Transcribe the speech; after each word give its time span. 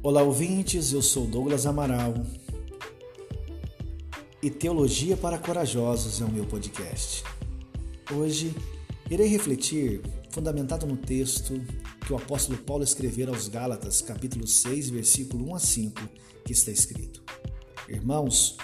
Olá, 0.00 0.22
ouvintes. 0.22 0.92
Eu 0.92 1.02
sou 1.02 1.26
Douglas 1.26 1.66
Amaral 1.66 2.14
e 4.40 4.48
Teologia 4.48 5.16
para 5.16 5.36
Corajosos 5.36 6.20
é 6.20 6.24
o 6.24 6.30
meu 6.30 6.46
podcast. 6.46 7.24
Hoje 8.14 8.54
irei 9.10 9.26
refletir, 9.26 10.00
fundamentado 10.30 10.86
no 10.86 10.96
texto 10.96 11.60
que 12.06 12.12
o 12.12 12.16
apóstolo 12.16 12.56
Paulo 12.58 12.84
escreveu 12.84 13.28
aos 13.28 13.48
Gálatas, 13.48 14.00
capítulo 14.00 14.46
6, 14.46 14.90
versículo 14.90 15.50
1 15.50 15.54
a 15.56 15.58
5, 15.58 16.08
que 16.44 16.52
está 16.52 16.70
escrito: 16.70 17.20
Irmãos, 17.88 18.56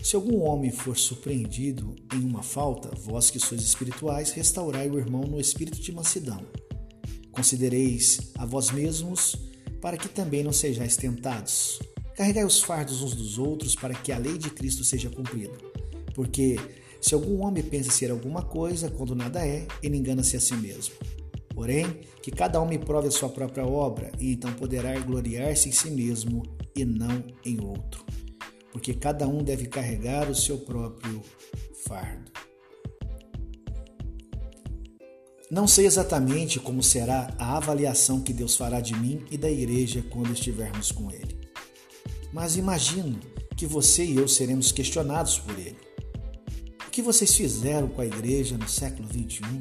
se 0.00 0.14
algum 0.14 0.40
homem 0.42 0.70
for 0.70 0.96
surpreendido 0.96 1.96
em 2.14 2.20
uma 2.20 2.44
falta, 2.44 2.94
vós 2.94 3.28
que 3.28 3.40
sois 3.40 3.60
espirituais, 3.60 4.30
restaurai 4.30 4.88
o 4.88 5.00
irmão 5.00 5.22
no 5.22 5.40
espírito 5.40 5.80
de 5.80 5.90
mansidão. 5.90 6.46
Considereis 7.32 8.30
a 8.38 8.46
vós 8.46 8.70
mesmos 8.70 9.34
para 9.80 9.96
que 9.96 10.08
também 10.08 10.42
não 10.42 10.52
sejais 10.52 10.96
tentados. 10.96 11.80
Carregai 12.16 12.44
os 12.44 12.62
fardos 12.62 13.02
uns 13.02 13.14
dos 13.14 13.38
outros 13.38 13.74
para 13.74 13.94
que 13.94 14.10
a 14.10 14.18
lei 14.18 14.38
de 14.38 14.50
Cristo 14.50 14.82
seja 14.82 15.10
cumprida. 15.10 15.56
Porque 16.14 16.56
se 17.00 17.14
algum 17.14 17.44
homem 17.44 17.62
pensa 17.62 17.90
ser 17.90 18.10
alguma 18.10 18.42
coisa, 18.42 18.90
quando 18.90 19.14
nada 19.14 19.46
é, 19.46 19.66
ele 19.82 19.96
engana-se 19.96 20.36
a 20.36 20.40
si 20.40 20.54
mesmo. 20.54 20.94
Porém, 21.54 22.00
que 22.22 22.30
cada 22.30 22.60
homem 22.60 22.78
prove 22.78 23.08
a 23.08 23.10
sua 23.10 23.28
própria 23.28 23.66
obra, 23.66 24.10
e 24.18 24.32
então 24.32 24.52
poderá 24.54 24.98
gloriar-se 24.98 25.68
em 25.68 25.72
si 25.72 25.90
mesmo 25.90 26.42
e 26.74 26.84
não 26.84 27.24
em 27.44 27.60
outro. 27.64 28.04
Porque 28.72 28.92
cada 28.92 29.26
um 29.26 29.42
deve 29.42 29.66
carregar 29.66 30.30
o 30.30 30.34
seu 30.34 30.58
próprio 30.58 31.22
fardo. 31.86 32.30
Não 35.48 35.68
sei 35.68 35.86
exatamente 35.86 36.58
como 36.58 36.82
será 36.82 37.32
a 37.38 37.56
avaliação 37.56 38.20
que 38.20 38.32
Deus 38.32 38.56
fará 38.56 38.80
de 38.80 38.96
mim 38.96 39.24
e 39.30 39.38
da 39.38 39.48
igreja 39.48 40.04
quando 40.10 40.32
estivermos 40.32 40.90
com 40.90 41.08
Ele. 41.08 41.38
Mas 42.32 42.56
imagino 42.56 43.20
que 43.56 43.64
você 43.64 44.04
e 44.04 44.16
eu 44.16 44.26
seremos 44.26 44.72
questionados 44.72 45.38
por 45.38 45.56
Ele. 45.56 45.76
O 46.88 46.90
que 46.90 47.00
vocês 47.00 47.32
fizeram 47.32 47.86
com 47.86 48.00
a 48.00 48.06
igreja 48.06 48.58
no 48.58 48.68
século 48.68 49.06
21? 49.06 49.60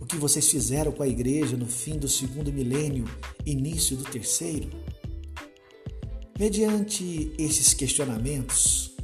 O 0.00 0.06
que 0.06 0.16
vocês 0.16 0.48
fizeram 0.48 0.90
com 0.90 1.04
a 1.04 1.08
igreja 1.08 1.56
no 1.56 1.66
fim 1.66 1.96
do 1.96 2.08
segundo 2.08 2.52
milênio, 2.52 3.04
início 3.46 3.96
do 3.96 4.02
terceiro? 4.02 4.68
Mediante 6.36 7.32
esses 7.38 7.72
questionamentos, 7.72 8.96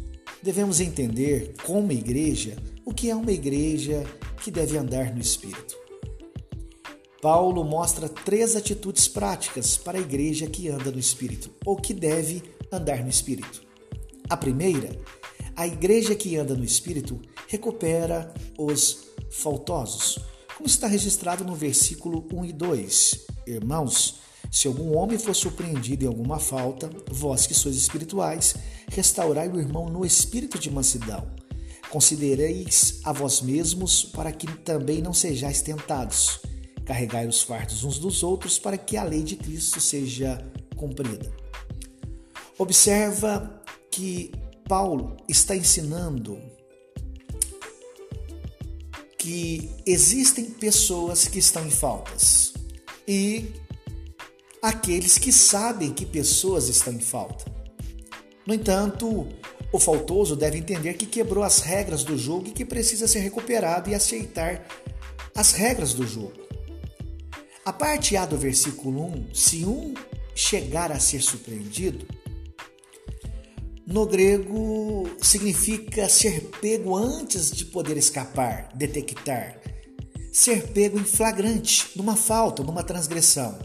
devemos 0.42 0.80
entender, 0.80 1.54
como 1.64 1.92
igreja, 1.92 2.56
o 2.88 2.94
que 2.94 3.10
é 3.10 3.14
uma 3.14 3.30
igreja 3.30 4.02
que 4.42 4.50
deve 4.50 4.78
andar 4.78 5.14
no 5.14 5.20
Espírito. 5.20 5.76
Paulo 7.20 7.62
mostra 7.62 8.08
três 8.08 8.56
atitudes 8.56 9.06
práticas 9.06 9.76
para 9.76 9.98
a 9.98 10.00
igreja 10.00 10.46
que 10.46 10.70
anda 10.70 10.90
no 10.90 10.98
Espírito, 10.98 11.50
ou 11.66 11.76
que 11.76 11.92
deve 11.92 12.42
andar 12.72 13.02
no 13.02 13.10
Espírito. 13.10 13.62
A 14.26 14.38
primeira, 14.38 14.98
a 15.54 15.66
igreja 15.66 16.14
que 16.14 16.38
anda 16.38 16.54
no 16.54 16.64
Espírito 16.64 17.20
recupera 17.46 18.32
os 18.56 19.08
faltosos, 19.30 20.18
como 20.56 20.66
está 20.66 20.86
registrado 20.86 21.44
no 21.44 21.54
versículo 21.54 22.26
1 22.32 22.46
e 22.46 22.52
2. 22.54 23.26
Irmãos, 23.46 24.20
se 24.50 24.66
algum 24.66 24.96
homem 24.96 25.18
for 25.18 25.34
surpreendido 25.34 26.06
em 26.06 26.08
alguma 26.08 26.38
falta, 26.38 26.88
vós 27.10 27.46
que 27.46 27.52
sois 27.52 27.76
espirituais, 27.76 28.54
restaurai 28.90 29.46
o 29.46 29.60
irmão 29.60 29.90
no 29.90 30.06
espírito 30.06 30.58
de 30.58 30.70
mansidão 30.70 31.36
Considereis 31.90 33.00
a 33.04 33.12
vós 33.12 33.40
mesmos 33.40 34.04
para 34.04 34.30
que 34.30 34.46
também 34.58 35.00
não 35.00 35.14
sejais 35.14 35.62
tentados. 35.62 36.40
Carregai 36.84 37.26
os 37.26 37.42
fardos 37.42 37.84
uns 37.84 37.98
dos 37.98 38.22
outros 38.22 38.58
para 38.58 38.76
que 38.76 38.96
a 38.96 39.04
lei 39.04 39.22
de 39.22 39.36
Cristo 39.36 39.80
seja 39.80 40.44
cumprida. 40.76 41.30
Observa 42.58 43.62
que 43.90 44.32
Paulo 44.66 45.16
está 45.28 45.56
ensinando 45.56 46.38
que 49.16 49.70
existem 49.84 50.44
pessoas 50.44 51.26
que 51.26 51.38
estão 51.38 51.66
em 51.66 51.70
faltas 51.70 52.52
e 53.06 53.52
aqueles 54.62 55.18
que 55.18 55.32
sabem 55.32 55.92
que 55.92 56.06
pessoas 56.06 56.68
estão 56.68 56.92
em 56.92 57.00
falta. 57.00 57.44
No 58.46 58.54
entanto, 58.54 59.26
o 59.72 59.78
faltoso 59.78 60.34
deve 60.34 60.58
entender 60.58 60.94
que 60.94 61.06
quebrou 61.06 61.44
as 61.44 61.60
regras 61.60 62.02
do 62.02 62.16
jogo 62.16 62.48
e 62.48 62.52
que 62.52 62.64
precisa 62.64 63.06
ser 63.06 63.20
recuperado 63.20 63.90
e 63.90 63.94
aceitar 63.94 64.66
as 65.34 65.52
regras 65.52 65.92
do 65.92 66.06
jogo. 66.06 66.48
A 67.64 67.72
parte 67.72 68.16
A 68.16 68.24
do 68.24 68.38
versículo 68.38 69.04
1, 69.04 69.34
se 69.34 69.64
um 69.64 69.92
chegar 70.34 70.90
a 70.90 70.98
ser 70.98 71.20
surpreendido, 71.20 72.06
no 73.86 74.06
grego 74.06 75.08
significa 75.20 76.08
ser 76.08 76.50
pego 76.60 76.96
antes 76.96 77.50
de 77.50 77.66
poder 77.66 77.96
escapar, 77.96 78.70
detectar, 78.74 79.60
ser 80.32 80.68
pego 80.68 80.98
em 80.98 81.04
flagrante, 81.04 81.90
numa 81.94 82.16
falta, 82.16 82.62
numa 82.62 82.82
transgressão. 82.82 83.58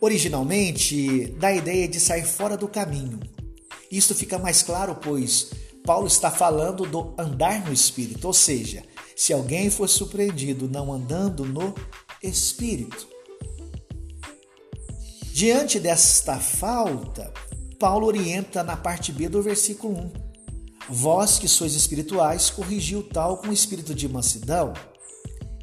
Originalmente, 0.00 1.26
dá 1.38 1.48
a 1.48 1.54
ideia 1.54 1.86
de 1.88 2.00
sair 2.00 2.24
fora 2.24 2.56
do 2.56 2.66
caminho, 2.66 3.20
isto 3.92 4.14
fica 4.14 4.38
mais 4.38 4.62
claro, 4.62 4.94
pois 4.94 5.50
Paulo 5.84 6.06
está 6.06 6.30
falando 6.30 6.86
do 6.86 7.14
andar 7.18 7.66
no 7.66 7.72
espírito, 7.72 8.26
ou 8.26 8.32
seja, 8.32 8.82
se 9.14 9.32
alguém 9.32 9.68
for 9.68 9.88
surpreendido 9.88 10.66
não 10.68 10.92
andando 10.92 11.44
no 11.44 11.74
espírito. 12.22 13.06
Diante 15.32 15.78
desta 15.78 16.38
falta, 16.38 17.32
Paulo 17.78 18.06
orienta 18.06 18.62
na 18.62 18.76
parte 18.76 19.12
B 19.12 19.28
do 19.28 19.42
versículo 19.42 19.94
1. 19.94 20.12
Vós 20.88 21.38
que 21.38 21.48
sois 21.48 21.74
espirituais, 21.74 22.48
corrigiu 22.48 23.02
tal 23.02 23.38
com 23.38 23.52
espírito 23.52 23.94
de 23.94 24.08
mansidão. 24.08 24.72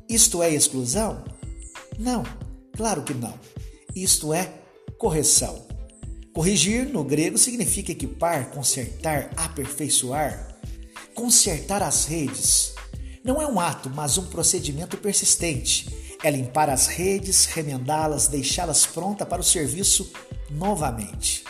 Isto 0.07 0.43
é 0.43 0.53
exclusão? 0.53 1.23
Não, 1.97 2.23
claro 2.75 3.03
que 3.03 3.13
não. 3.13 3.33
Isto 3.95 4.33
é 4.33 4.53
correção. 4.97 5.68
Corrigir 6.33 6.87
no 6.87 7.03
grego 7.03 7.37
significa 7.37 7.91
equipar, 7.91 8.51
consertar, 8.51 9.31
aperfeiçoar, 9.35 10.59
consertar 11.13 11.81
as 11.81 12.05
redes. 12.05 12.73
Não 13.23 13.41
é 13.41 13.47
um 13.47 13.59
ato, 13.59 13.89
mas 13.89 14.17
um 14.17 14.27
procedimento 14.27 14.95
persistente. 14.97 16.17
É 16.23 16.29
limpar 16.29 16.69
as 16.69 16.87
redes, 16.87 17.45
remendá-las, 17.45 18.27
deixá-las 18.27 18.85
prontas 18.85 19.27
para 19.27 19.41
o 19.41 19.43
serviço 19.43 20.11
novamente. 20.51 21.43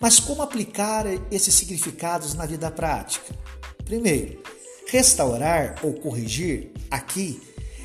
Mas 0.00 0.18
como 0.18 0.42
aplicar 0.42 1.06
esses 1.30 1.54
significados 1.54 2.34
na 2.34 2.44
vida 2.44 2.70
prática? 2.70 3.34
Primeiro, 3.84 4.42
restaurar 4.88 5.78
ou 5.82 5.94
corrigir, 5.94 6.72
aqui 6.90 7.40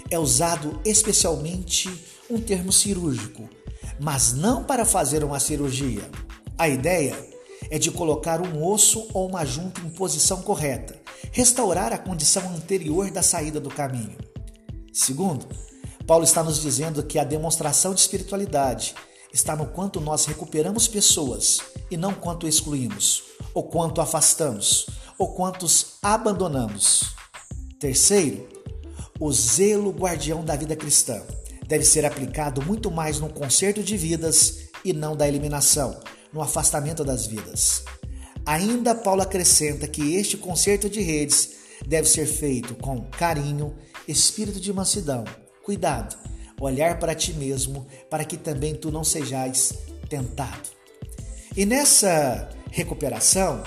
é 0.09 0.17
usado 0.17 0.81
especialmente 0.83 1.89
um 2.29 2.41
termo 2.41 2.71
cirúrgico 2.71 3.47
mas 3.99 4.33
não 4.33 4.63
para 4.63 4.85
fazer 4.85 5.23
uma 5.23 5.39
cirurgia. 5.39 6.09
A 6.57 6.67
ideia 6.67 7.15
é 7.69 7.77
de 7.77 7.91
colocar 7.91 8.41
um 8.41 8.65
osso 8.65 9.07
ou 9.13 9.27
uma 9.27 9.45
junta 9.45 9.81
em 9.81 9.89
posição 9.89 10.41
correta, 10.41 10.99
restaurar 11.31 11.93
a 11.93 11.97
condição 11.97 12.43
anterior 12.55 13.11
da 13.11 13.21
saída 13.21 13.59
do 13.59 13.69
caminho. 13.69 14.17
Segundo, 14.93 15.47
Paulo 16.05 16.23
está 16.23 16.43
nos 16.43 16.61
dizendo 16.61 17.03
que 17.03 17.19
a 17.19 17.23
demonstração 17.23 17.93
de 17.93 17.99
espiritualidade 17.99 18.95
está 19.33 19.55
no 19.55 19.67
quanto 19.67 19.99
nós 19.99 20.25
recuperamos 20.25 20.87
pessoas 20.87 21.59
e 21.91 21.97
não 21.97 22.13
quanto 22.13 22.47
excluímos, 22.47 23.23
ou 23.53 23.63
quanto 23.63 24.01
afastamos, 24.01 24.87
ou 25.17 25.33
quantos 25.33 25.97
abandonamos. 26.01 27.15
Terceiro, 27.79 28.47
o 29.19 29.31
zelo 29.31 29.91
guardião 29.91 30.43
da 30.43 30.55
vida 30.55 30.75
cristã 30.75 31.21
deve 31.67 31.83
ser 31.83 32.05
aplicado 32.05 32.61
muito 32.65 32.89
mais 32.89 33.19
no 33.19 33.29
conserto 33.29 33.83
de 33.83 33.97
vidas 33.97 34.69
e 34.83 34.93
não 34.93 35.15
da 35.15 35.27
eliminação, 35.27 35.99
no 36.31 36.41
afastamento 36.41 37.03
das 37.03 37.27
vidas. 37.27 37.83
Ainda 38.45 38.95
Paulo 38.95 39.21
acrescenta 39.21 39.87
que 39.87 40.15
este 40.15 40.37
conserto 40.37 40.89
de 40.89 41.01
redes 41.01 41.51
deve 41.85 42.07
ser 42.07 42.25
feito 42.25 42.73
com 42.75 43.01
carinho, 43.11 43.75
espírito 44.07 44.59
de 44.59 44.71
mansidão, 44.71 45.25
cuidado, 45.63 46.17
olhar 46.59 46.97
para 46.97 47.13
ti 47.13 47.33
mesmo, 47.33 47.85
para 48.09 48.23
que 48.23 48.37
também 48.37 48.73
tu 48.73 48.89
não 48.89 49.03
sejais 49.03 49.73
tentado. 50.09 50.69
E 51.55 51.65
nessa 51.65 52.49
recuperação, 52.71 53.63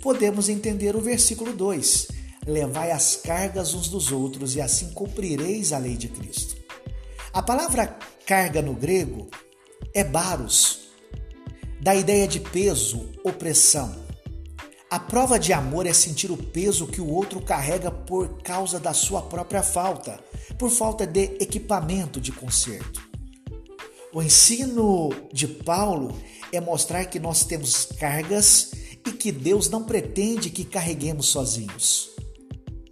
podemos 0.00 0.48
entender 0.48 0.94
o 0.94 1.00
versículo 1.00 1.52
2: 1.52 2.08
Levai 2.46 2.92
as 2.92 3.16
cargas 3.16 3.74
uns 3.74 3.88
dos 3.88 4.12
outros 4.12 4.54
e 4.54 4.60
assim 4.60 4.90
cumprireis 4.90 5.72
a 5.72 5.78
lei 5.78 5.96
de 5.96 6.08
Cristo. 6.08 6.53
A 7.34 7.42
palavra 7.42 7.98
carga 8.24 8.62
no 8.62 8.74
grego 8.74 9.28
é 9.92 10.04
baros, 10.04 10.90
da 11.80 11.92
ideia 11.92 12.28
de 12.28 12.38
peso, 12.38 13.10
opressão. 13.24 13.92
A 14.88 15.00
prova 15.00 15.36
de 15.36 15.52
amor 15.52 15.84
é 15.84 15.92
sentir 15.92 16.30
o 16.30 16.36
peso 16.36 16.86
que 16.86 17.00
o 17.00 17.08
outro 17.08 17.42
carrega 17.42 17.90
por 17.90 18.40
causa 18.40 18.78
da 18.78 18.94
sua 18.94 19.20
própria 19.20 19.64
falta, 19.64 20.20
por 20.56 20.70
falta 20.70 21.04
de 21.04 21.22
equipamento 21.40 22.20
de 22.20 22.30
conserto. 22.30 23.02
O 24.12 24.22
ensino 24.22 25.10
de 25.32 25.48
Paulo 25.48 26.16
é 26.52 26.60
mostrar 26.60 27.04
que 27.06 27.18
nós 27.18 27.44
temos 27.44 27.86
cargas 27.98 28.70
e 29.04 29.10
que 29.10 29.32
Deus 29.32 29.68
não 29.68 29.82
pretende 29.82 30.50
que 30.50 30.64
carreguemos 30.64 31.26
sozinhos. 31.26 32.10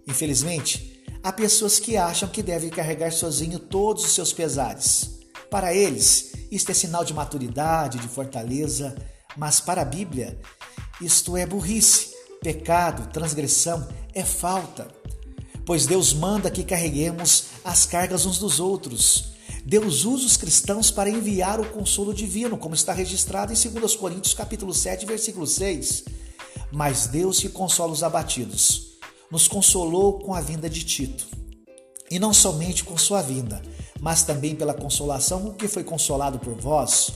Infelizmente, 0.05 0.92
há 1.23 1.31
pessoas 1.31 1.79
que 1.79 1.95
acham 1.95 2.27
que 2.27 2.43
devem 2.43 2.69
carregar 2.69 3.11
sozinho 3.13 3.57
todos 3.57 4.03
os 4.03 4.13
seus 4.13 4.33
pesares. 4.33 5.19
Para 5.49 5.73
eles, 5.73 6.33
isto 6.51 6.69
é 6.69 6.73
sinal 6.73 7.05
de 7.05 7.13
maturidade, 7.13 7.97
de 7.97 8.07
fortaleza, 8.09 8.93
mas 9.37 9.61
para 9.61 9.83
a 9.83 9.85
Bíblia, 9.85 10.37
isto 11.01 11.37
é 11.37 11.45
burrice, 11.45 12.09
pecado, 12.41 13.09
transgressão, 13.11 13.87
é 14.13 14.23
falta. 14.23 14.87
Pois 15.65 15.85
Deus 15.85 16.13
manda 16.13 16.51
que 16.51 16.63
carreguemos 16.63 17.45
as 17.63 17.85
cargas 17.85 18.25
uns 18.25 18.37
dos 18.37 18.59
outros. 18.59 19.31
Deus 19.65 20.03
usa 20.03 20.25
os 20.25 20.35
cristãos 20.35 20.91
para 20.91 21.09
enviar 21.09 21.61
o 21.61 21.69
consolo 21.69 22.13
divino, 22.13 22.57
como 22.57 22.75
está 22.75 22.91
registrado 22.91 23.53
em 23.53 23.55
2 23.55 23.95
Coríntios 23.95 24.33
capítulo 24.33 24.73
7, 24.73 25.05
versículo 25.05 25.47
6. 25.47 26.03
Mas 26.69 27.07
Deus 27.07 27.39
que 27.39 27.47
consola 27.47 27.93
os 27.93 28.03
abatidos, 28.03 28.92
nos 29.33 29.47
consolou 29.47 30.19
com 30.19 30.35
a 30.35 30.39
vinda 30.39 30.69
de 30.69 30.83
Tito. 30.83 31.27
E 32.11 32.19
não 32.19 32.31
somente 32.31 32.83
com 32.83 32.95
sua 32.95 33.19
vinda, 33.19 33.63
mas 33.99 34.21
também 34.21 34.55
pela 34.55 34.75
consolação 34.75 35.41
com 35.41 35.53
que 35.53 35.67
foi 35.67 35.83
consolado 35.83 36.37
por 36.37 36.53
vós, 36.53 37.11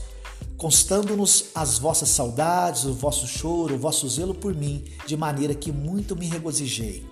constando-nos 0.58 1.52
as 1.54 1.78
vossas 1.78 2.10
saudades, 2.10 2.86
o 2.86 2.94
vosso 2.94 3.28
choro, 3.28 3.76
o 3.76 3.78
vosso 3.78 4.10
zelo 4.10 4.34
por 4.34 4.56
mim, 4.56 4.84
de 5.06 5.16
maneira 5.16 5.54
que 5.54 5.72
muito 5.72 6.16
me 6.16 6.26
regozijei. 6.26 7.06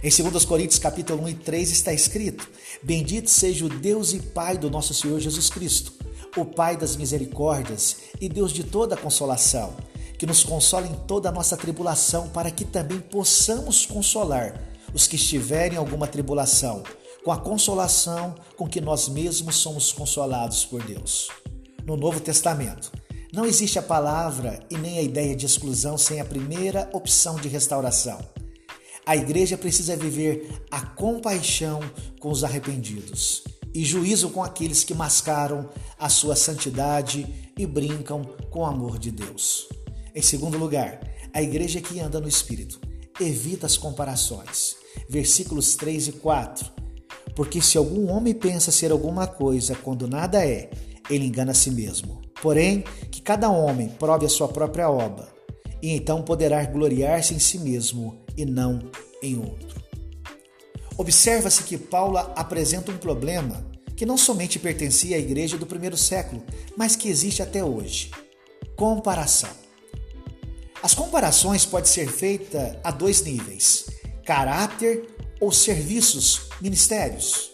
Em 0.00 0.08
2 0.08 0.44
Coríntios 0.44 0.78
capítulo 0.78 1.24
1 1.24 1.28
e 1.30 1.34
3 1.34 1.72
está 1.72 1.92
escrito: 1.92 2.48
Bendito 2.84 3.28
seja 3.28 3.66
o 3.66 3.68
Deus 3.68 4.12
e 4.12 4.20
Pai 4.20 4.56
do 4.56 4.70
nosso 4.70 4.94
Senhor 4.94 5.18
Jesus 5.18 5.50
Cristo, 5.50 5.92
o 6.36 6.44
Pai 6.44 6.76
das 6.76 6.94
misericórdias 6.94 7.96
e 8.20 8.28
Deus 8.28 8.52
de 8.52 8.62
toda 8.62 8.96
consolação, 8.96 9.74
que 10.20 10.26
nos 10.26 10.44
consola 10.44 10.86
em 10.86 10.94
toda 11.06 11.30
a 11.30 11.32
nossa 11.32 11.56
tribulação, 11.56 12.28
para 12.28 12.50
que 12.50 12.62
também 12.62 13.00
possamos 13.00 13.86
consolar 13.86 14.52
os 14.92 15.06
que 15.06 15.16
estiverem 15.16 15.76
em 15.76 15.78
alguma 15.78 16.06
tribulação, 16.06 16.82
com 17.24 17.32
a 17.32 17.38
consolação 17.38 18.34
com 18.54 18.68
que 18.68 18.82
nós 18.82 19.08
mesmos 19.08 19.56
somos 19.56 19.94
consolados 19.94 20.62
por 20.62 20.82
Deus. 20.82 21.30
No 21.86 21.96
Novo 21.96 22.20
Testamento, 22.20 22.92
não 23.32 23.46
existe 23.46 23.78
a 23.78 23.82
palavra 23.82 24.60
e 24.70 24.76
nem 24.76 24.98
a 24.98 25.02
ideia 25.02 25.34
de 25.34 25.46
exclusão 25.46 25.96
sem 25.96 26.20
a 26.20 26.24
primeira 26.26 26.90
opção 26.92 27.36
de 27.36 27.48
restauração. 27.48 28.18
A 29.06 29.16
igreja 29.16 29.56
precisa 29.56 29.96
viver 29.96 30.66
a 30.70 30.82
compaixão 30.82 31.80
com 32.20 32.30
os 32.30 32.44
arrependidos 32.44 33.42
e 33.72 33.86
juízo 33.86 34.28
com 34.28 34.44
aqueles 34.44 34.84
que 34.84 34.92
mascaram 34.92 35.70
a 35.98 36.10
sua 36.10 36.36
santidade 36.36 37.26
e 37.56 37.64
brincam 37.64 38.22
com 38.50 38.60
o 38.60 38.66
amor 38.66 38.98
de 38.98 39.10
Deus. 39.10 39.79
Em 40.14 40.22
segundo 40.22 40.58
lugar, 40.58 41.00
a 41.32 41.42
igreja 41.42 41.80
que 41.80 42.00
anda 42.00 42.20
no 42.20 42.28
Espírito 42.28 42.80
evita 43.20 43.66
as 43.66 43.76
comparações. 43.76 44.76
Versículos 45.08 45.76
3 45.76 46.08
e 46.08 46.12
4. 46.12 46.70
Porque 47.34 47.60
se 47.60 47.78
algum 47.78 48.10
homem 48.10 48.34
pensa 48.34 48.72
ser 48.72 48.90
alguma 48.90 49.26
coisa 49.26 49.74
quando 49.74 50.08
nada 50.08 50.44
é, 50.44 50.70
ele 51.08 51.26
engana 51.26 51.52
a 51.52 51.54
si 51.54 51.70
mesmo. 51.70 52.20
Porém, 52.42 52.84
que 53.10 53.20
cada 53.20 53.50
homem 53.50 53.88
prove 53.88 54.26
a 54.26 54.28
sua 54.28 54.48
própria 54.48 54.90
obra, 54.90 55.28
e 55.82 55.90
então 55.90 56.22
poderá 56.22 56.64
gloriar-se 56.64 57.34
em 57.34 57.38
si 57.38 57.58
mesmo 57.58 58.18
e 58.36 58.44
não 58.44 58.80
em 59.22 59.36
outro. 59.36 59.80
Observa-se 60.96 61.62
que 61.62 61.78
Paulo 61.78 62.18
apresenta 62.18 62.92
um 62.92 62.98
problema 62.98 63.64
que 63.96 64.06
não 64.06 64.16
somente 64.16 64.58
pertencia 64.58 65.16
à 65.16 65.18
igreja 65.18 65.56
do 65.58 65.66
primeiro 65.66 65.96
século, 65.96 66.42
mas 66.76 66.96
que 66.96 67.08
existe 67.08 67.42
até 67.42 67.64
hoje: 67.64 68.10
comparação. 68.76 69.50
As 70.82 70.94
comparações 70.94 71.66
podem 71.66 71.90
ser 71.90 72.10
feitas 72.10 72.76
a 72.82 72.90
dois 72.90 73.22
níveis: 73.22 73.86
caráter 74.24 75.08
ou 75.40 75.52
serviços, 75.52 76.42
ministérios. 76.60 77.50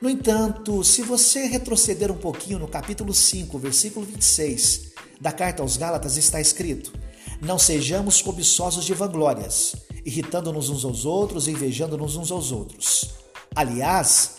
No 0.00 0.10
entanto, 0.10 0.84
se 0.84 1.02
você 1.02 1.46
retroceder 1.46 2.10
um 2.10 2.18
pouquinho 2.18 2.58
no 2.58 2.68
capítulo 2.68 3.14
5, 3.14 3.58
versículo 3.58 4.04
26 4.04 4.92
da 5.20 5.32
carta 5.32 5.62
aos 5.62 5.76
Gálatas, 5.76 6.16
está 6.16 6.40
escrito: 6.40 6.92
não 7.40 7.58
sejamos 7.58 8.20
cobiçosos 8.20 8.84
de 8.84 8.92
vanglórias, 8.92 9.76
irritando-nos 10.04 10.68
uns 10.68 10.84
aos 10.84 11.04
outros 11.04 11.46
e 11.46 11.52
invejando-nos 11.52 12.16
uns 12.16 12.30
aos 12.30 12.50
outros. 12.50 13.10
Aliás, 13.54 14.36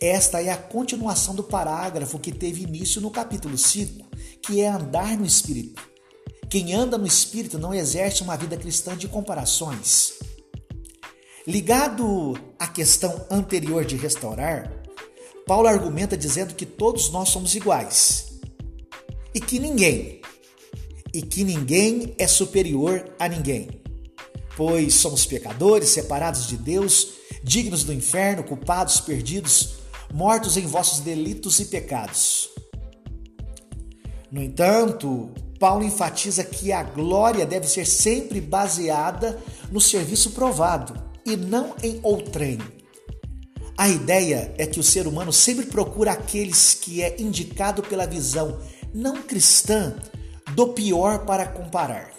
esta 0.00 0.42
é 0.42 0.50
a 0.50 0.56
continuação 0.56 1.34
do 1.34 1.42
parágrafo 1.42 2.18
que 2.18 2.32
teve 2.32 2.62
início 2.62 3.00
no 3.00 3.10
capítulo 3.10 3.58
5, 3.58 4.06
que 4.42 4.60
é 4.60 4.68
andar 4.68 5.16
no 5.16 5.26
Espírito. 5.26 5.87
Quem 6.50 6.72
anda 6.72 6.96
no 6.96 7.06
Espírito 7.06 7.58
não 7.58 7.74
exerce 7.74 8.22
uma 8.22 8.36
vida 8.36 8.56
cristã 8.56 8.96
de 8.96 9.06
comparações. 9.06 10.14
Ligado 11.46 12.38
à 12.58 12.66
questão 12.66 13.26
anterior 13.30 13.84
de 13.84 13.96
restaurar, 13.96 14.72
Paulo 15.46 15.68
argumenta 15.68 16.16
dizendo 16.16 16.54
que 16.54 16.64
todos 16.64 17.10
nós 17.10 17.28
somos 17.28 17.54
iguais 17.54 18.38
e 19.34 19.40
que 19.40 19.58
ninguém, 19.58 20.22
e 21.12 21.20
que 21.20 21.44
ninguém 21.44 22.14
é 22.18 22.26
superior 22.26 23.14
a 23.18 23.28
ninguém. 23.28 23.68
Pois 24.56 24.94
somos 24.94 25.26
pecadores, 25.26 25.90
separados 25.90 26.46
de 26.46 26.56
Deus, 26.56 27.08
dignos 27.44 27.84
do 27.84 27.92
inferno, 27.92 28.42
culpados, 28.42 29.00
perdidos, 29.00 29.74
mortos 30.12 30.56
em 30.56 30.66
vossos 30.66 31.00
delitos 31.00 31.60
e 31.60 31.66
pecados. 31.66 32.48
No 34.30 34.42
entanto, 34.42 35.32
Paulo 35.58 35.84
enfatiza 35.84 36.44
que 36.44 36.72
a 36.72 36.82
glória 36.82 37.44
deve 37.44 37.66
ser 37.66 37.86
sempre 37.86 38.40
baseada 38.40 39.38
no 39.70 39.80
serviço 39.80 40.30
provado 40.30 40.94
e 41.26 41.36
não 41.36 41.74
em 41.82 41.98
outrem. 42.02 42.58
A 43.76 43.88
ideia 43.88 44.54
é 44.58 44.66
que 44.66 44.80
o 44.80 44.82
ser 44.82 45.06
humano 45.06 45.32
sempre 45.32 45.66
procura 45.66 46.12
aqueles 46.12 46.74
que 46.74 47.02
é 47.02 47.20
indicado 47.20 47.82
pela 47.82 48.06
visão 48.06 48.58
não 48.94 49.22
cristã 49.22 49.94
do 50.54 50.68
pior 50.68 51.24
para 51.24 51.46
comparar. 51.46 52.10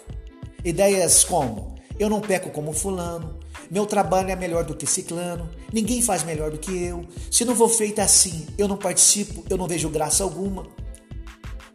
Ideias 0.64 1.24
como: 1.24 1.74
eu 1.98 2.08
não 2.08 2.20
peco 2.20 2.50
como 2.50 2.72
Fulano, 2.72 3.38
meu 3.70 3.86
trabalho 3.86 4.30
é 4.30 4.36
melhor 4.36 4.64
do 4.64 4.74
que 4.74 4.86
Ciclano, 4.86 5.48
ninguém 5.72 6.00
faz 6.02 6.24
melhor 6.24 6.50
do 6.50 6.58
que 6.58 6.84
eu, 6.84 7.06
se 7.30 7.44
não 7.44 7.54
for 7.54 7.68
feito 7.68 8.00
assim, 8.00 8.46
eu 8.56 8.66
não 8.66 8.76
participo, 8.76 9.44
eu 9.50 9.56
não 9.56 9.68
vejo 9.68 9.88
graça 9.88 10.24
alguma. 10.24 10.66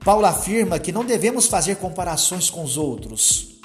Paulo 0.05 0.27
afirma 0.27 0.77
que 0.77 0.91
não 0.91 1.03
devemos 1.03 1.47
fazer 1.47 1.77
comparações 1.77 2.47
com 2.47 2.63
os 2.63 2.77
outros, 2.77 3.59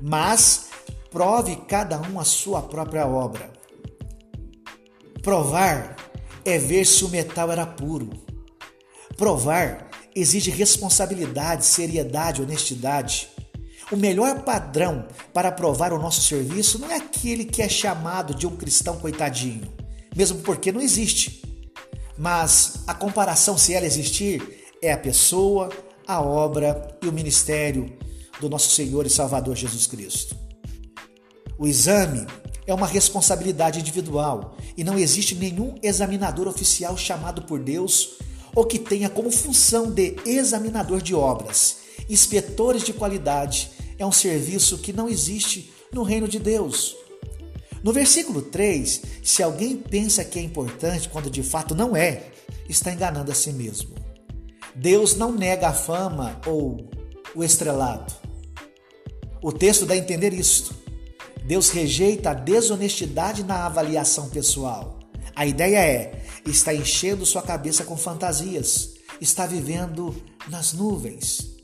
mas 0.00 0.68
prove 1.10 1.56
cada 1.66 2.00
um 2.00 2.20
a 2.20 2.24
sua 2.24 2.62
própria 2.62 3.04
obra. 3.04 3.52
Provar 5.24 5.96
é 6.44 6.56
ver 6.56 6.86
se 6.86 7.04
o 7.04 7.08
metal 7.08 7.50
era 7.50 7.66
puro. 7.66 8.10
Provar 9.16 9.90
exige 10.14 10.52
responsabilidade, 10.52 11.66
seriedade, 11.66 12.42
honestidade. 12.42 13.28
O 13.90 13.96
melhor 13.96 14.44
padrão 14.44 15.08
para 15.34 15.50
provar 15.50 15.92
o 15.92 15.98
nosso 15.98 16.22
serviço 16.22 16.78
não 16.78 16.92
é 16.92 16.94
aquele 16.94 17.44
que 17.44 17.60
é 17.60 17.68
chamado 17.68 18.36
de 18.36 18.46
um 18.46 18.54
cristão 18.54 18.98
coitadinho, 18.98 19.68
mesmo 20.14 20.42
porque 20.42 20.70
não 20.70 20.80
existe. 20.80 21.42
Mas 22.16 22.84
a 22.86 22.94
comparação, 22.94 23.58
se 23.58 23.74
ela 23.74 23.84
existir, 23.84 24.61
é 24.82 24.92
a 24.92 24.98
pessoa, 24.98 25.70
a 26.06 26.20
obra 26.20 26.98
e 27.00 27.06
o 27.06 27.12
ministério 27.12 27.96
do 28.40 28.50
nosso 28.50 28.70
Senhor 28.70 29.06
e 29.06 29.10
Salvador 29.10 29.54
Jesus 29.54 29.86
Cristo. 29.86 30.36
O 31.56 31.68
exame 31.68 32.26
é 32.66 32.74
uma 32.74 32.86
responsabilidade 32.86 33.78
individual 33.78 34.56
e 34.76 34.82
não 34.82 34.98
existe 34.98 35.36
nenhum 35.36 35.76
examinador 35.80 36.48
oficial 36.48 36.96
chamado 36.96 37.42
por 37.42 37.60
Deus 37.60 38.18
ou 38.54 38.66
que 38.66 38.78
tenha 38.78 39.08
como 39.08 39.30
função 39.30 39.90
de 39.90 40.16
examinador 40.26 41.00
de 41.00 41.14
obras, 41.14 41.76
inspetores 42.10 42.82
de 42.82 42.92
qualidade, 42.92 43.70
é 43.98 44.04
um 44.04 44.12
serviço 44.12 44.78
que 44.78 44.92
não 44.92 45.08
existe 45.08 45.72
no 45.92 46.02
reino 46.02 46.26
de 46.26 46.40
Deus. 46.40 46.96
No 47.82 47.92
versículo 47.92 48.42
3, 48.42 49.02
se 49.22 49.42
alguém 49.42 49.76
pensa 49.76 50.24
que 50.24 50.38
é 50.38 50.42
importante 50.42 51.08
quando 51.08 51.30
de 51.30 51.42
fato 51.42 51.74
não 51.74 51.96
é, 51.96 52.30
está 52.68 52.92
enganando 52.92 53.30
a 53.30 53.34
si 53.34 53.52
mesmo. 53.52 54.01
Deus 54.74 55.16
não 55.16 55.32
nega 55.32 55.68
a 55.68 55.72
fama 55.72 56.40
ou 56.46 56.88
o 57.34 57.44
estrelado. 57.44 58.12
O 59.42 59.52
texto 59.52 59.84
dá 59.84 59.94
a 59.94 59.98
entender 59.98 60.32
isto. 60.32 60.74
Deus 61.44 61.70
rejeita 61.70 62.30
a 62.30 62.34
desonestidade 62.34 63.42
na 63.42 63.66
avaliação 63.66 64.28
pessoal. 64.30 65.00
A 65.34 65.44
ideia 65.46 65.78
é: 65.78 66.24
está 66.46 66.74
enchendo 66.74 67.26
sua 67.26 67.42
cabeça 67.42 67.84
com 67.84 67.96
fantasias, 67.96 68.94
está 69.20 69.46
vivendo 69.46 70.14
nas 70.48 70.72
nuvens. 70.72 71.56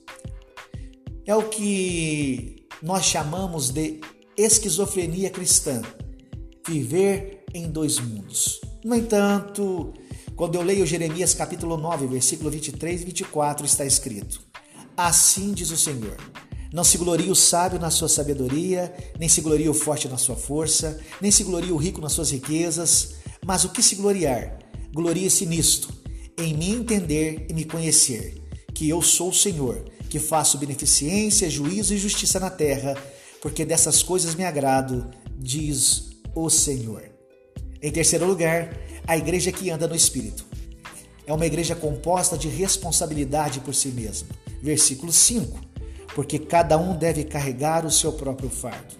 É 1.24 1.34
o 1.34 1.48
que 1.48 2.66
nós 2.82 3.04
chamamos 3.04 3.70
de 3.70 4.00
esquizofrenia 4.36 5.30
cristã 5.30 5.82
viver 6.66 7.44
em 7.52 7.70
dois 7.70 7.98
mundos. 7.98 8.60
No 8.84 8.94
entanto, 8.94 9.92
quando 10.38 10.54
eu 10.54 10.62
leio 10.62 10.86
Jeremias 10.86 11.34
capítulo 11.34 11.76
9, 11.76 12.06
versículo 12.06 12.48
23 12.48 13.02
e 13.02 13.04
24, 13.06 13.66
está 13.66 13.84
escrito: 13.84 14.40
Assim 14.96 15.52
diz 15.52 15.72
o 15.72 15.76
Senhor: 15.76 16.16
Não 16.72 16.84
se 16.84 16.96
glorie 16.96 17.28
o 17.28 17.34
sábio 17.34 17.80
na 17.80 17.90
sua 17.90 18.08
sabedoria, 18.08 18.94
nem 19.18 19.28
se 19.28 19.40
glorie 19.40 19.68
o 19.68 19.74
forte 19.74 20.06
na 20.06 20.16
sua 20.16 20.36
força, 20.36 21.00
nem 21.20 21.32
se 21.32 21.42
glorie 21.42 21.72
o 21.72 21.76
rico 21.76 22.00
nas 22.00 22.12
suas 22.12 22.30
riquezas, 22.30 23.16
mas 23.44 23.64
o 23.64 23.70
que 23.70 23.82
se 23.82 23.96
gloriar, 23.96 24.60
glorie-se 24.94 25.44
nisto, 25.44 25.92
em 26.38 26.56
me 26.56 26.70
entender 26.70 27.46
e 27.50 27.52
me 27.52 27.64
conhecer, 27.64 28.40
que 28.72 28.88
eu 28.88 29.02
sou 29.02 29.30
o 29.30 29.34
Senhor, 29.34 29.86
que 30.08 30.20
faço 30.20 30.56
beneficência, 30.56 31.50
juízo 31.50 31.94
e 31.94 31.98
justiça 31.98 32.38
na 32.38 32.48
terra, 32.48 32.96
porque 33.42 33.64
dessas 33.64 34.04
coisas 34.04 34.36
me 34.36 34.44
agrado, 34.44 35.10
diz 35.36 36.10
o 36.32 36.48
Senhor. 36.48 37.02
Em 37.80 37.90
terceiro 37.92 38.26
lugar, 38.26 38.76
a 39.08 39.16
igreja 39.16 39.50
que 39.50 39.70
anda 39.70 39.88
no 39.88 39.96
Espírito. 39.96 40.44
É 41.26 41.32
uma 41.32 41.46
igreja 41.46 41.74
composta 41.74 42.36
de 42.36 42.46
responsabilidade 42.46 43.58
por 43.60 43.74
si 43.74 43.88
mesma. 43.88 44.28
Versículo 44.62 45.10
5. 45.10 45.58
Porque 46.14 46.38
cada 46.38 46.76
um 46.76 46.94
deve 46.94 47.24
carregar 47.24 47.86
o 47.86 47.90
seu 47.90 48.12
próprio 48.12 48.50
fardo. 48.50 48.96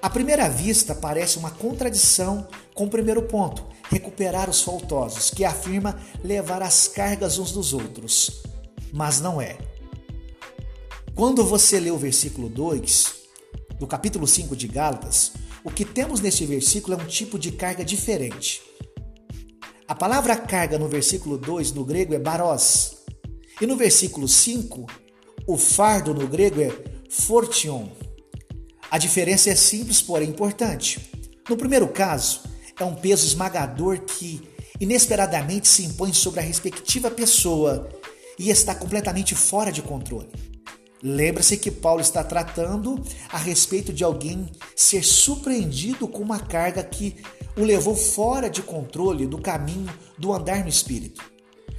À 0.00 0.08
primeira 0.08 0.48
vista, 0.48 0.94
parece 0.94 1.38
uma 1.38 1.50
contradição 1.50 2.46
com 2.72 2.84
o 2.84 2.90
primeiro 2.90 3.22
ponto, 3.22 3.66
recuperar 3.90 4.48
os 4.48 4.62
faltosos, 4.62 5.28
que 5.30 5.44
afirma 5.44 5.98
levar 6.22 6.62
as 6.62 6.86
cargas 6.86 7.38
uns 7.38 7.50
dos 7.50 7.72
outros. 7.72 8.42
Mas 8.92 9.20
não 9.20 9.40
é. 9.40 9.58
Quando 11.16 11.44
você 11.44 11.80
lê 11.80 11.90
o 11.90 11.98
versículo 11.98 12.48
2 12.48 13.14
do 13.78 13.88
capítulo 13.88 14.26
5 14.26 14.54
de 14.54 14.68
Gálatas, 14.68 15.32
o 15.64 15.70
que 15.70 15.84
temos 15.84 16.20
neste 16.20 16.46
versículo 16.46 17.00
é 17.00 17.02
um 17.02 17.06
tipo 17.06 17.38
de 17.38 17.50
carga 17.50 17.84
diferente. 17.84 18.73
A 19.86 19.94
palavra 19.94 20.34
carga 20.34 20.78
no 20.78 20.88
versículo 20.88 21.36
2 21.36 21.72
no 21.72 21.84
grego 21.84 22.14
é 22.14 22.18
baros, 22.18 22.96
e 23.60 23.66
no 23.66 23.76
versículo 23.76 24.26
5, 24.26 24.86
o 25.46 25.58
fardo 25.58 26.14
no 26.14 26.26
grego 26.26 26.62
é 26.62 26.72
fortion. 27.10 27.88
A 28.90 28.96
diferença 28.96 29.50
é 29.50 29.54
simples, 29.54 30.00
porém 30.00 30.30
importante. 30.30 31.10
No 31.46 31.54
primeiro 31.54 31.86
caso, 31.86 32.40
é 32.80 32.84
um 32.84 32.94
peso 32.94 33.26
esmagador 33.26 34.00
que 34.00 34.48
inesperadamente 34.80 35.68
se 35.68 35.84
impõe 35.84 36.14
sobre 36.14 36.40
a 36.40 36.42
respectiva 36.42 37.10
pessoa 37.10 37.86
e 38.38 38.48
está 38.48 38.74
completamente 38.74 39.34
fora 39.34 39.70
de 39.70 39.82
controle. 39.82 40.30
Lembra-se 41.02 41.58
que 41.58 41.70
Paulo 41.70 42.00
está 42.00 42.24
tratando 42.24 43.04
a 43.28 43.36
respeito 43.36 43.92
de 43.92 44.02
alguém 44.02 44.50
ser 44.74 45.04
surpreendido 45.04 46.08
com 46.08 46.22
uma 46.22 46.40
carga 46.40 46.82
que 46.82 47.16
o 47.56 47.62
levou 47.62 47.94
fora 47.94 48.50
de 48.50 48.62
controle 48.62 49.26
do 49.26 49.40
caminho 49.40 49.92
do 50.18 50.32
andar 50.32 50.62
no 50.62 50.68
espírito. 50.68 51.22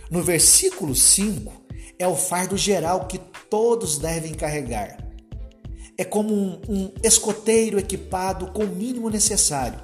No 0.09 0.21
versículo 0.21 0.95
5, 0.95 1.51
é 1.97 2.07
o 2.07 2.15
fardo 2.15 2.57
geral 2.57 3.07
que 3.07 3.17
todos 3.49 3.97
devem 3.97 4.33
carregar. 4.33 4.97
É 5.97 6.03
como 6.03 6.33
um, 6.33 6.61
um 6.67 6.93
escoteiro 7.03 7.79
equipado 7.79 8.47
com 8.51 8.63
o 8.63 8.75
mínimo 8.75 9.09
necessário. 9.09 9.79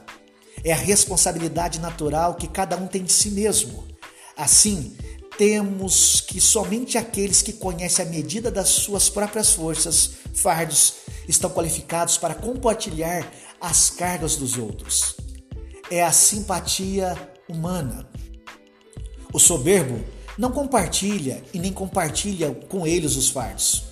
É 0.63 0.71
a 0.71 0.77
responsabilidade 0.77 1.79
natural 1.79 2.35
que 2.35 2.47
cada 2.47 2.77
um 2.77 2.87
tem 2.87 3.03
de 3.03 3.11
si 3.11 3.31
mesmo. 3.31 3.83
Assim, 4.35 4.95
temos 5.37 6.21
que 6.21 6.39
somente 6.39 6.97
aqueles 6.97 7.41
que 7.41 7.53
conhecem 7.53 8.05
a 8.05 8.09
medida 8.09 8.51
das 8.51 8.69
suas 8.69 9.09
próprias 9.09 9.53
forças, 9.53 10.11
fardos, 10.33 10.95
estão 11.27 11.49
qualificados 11.49 12.17
para 12.17 12.35
compartilhar 12.35 13.31
as 13.59 13.89
cargas 13.89 14.35
dos 14.35 14.57
outros. 14.57 15.15
É 15.91 16.01
a 16.01 16.11
simpatia 16.13 17.17
humana. 17.49 18.09
O 19.33 19.37
soberbo 19.37 20.01
não 20.37 20.49
compartilha 20.49 21.43
e 21.53 21.59
nem 21.59 21.73
compartilha 21.73 22.55
com 22.69 22.87
eles 22.87 23.17
os 23.17 23.29
fardos, 23.29 23.83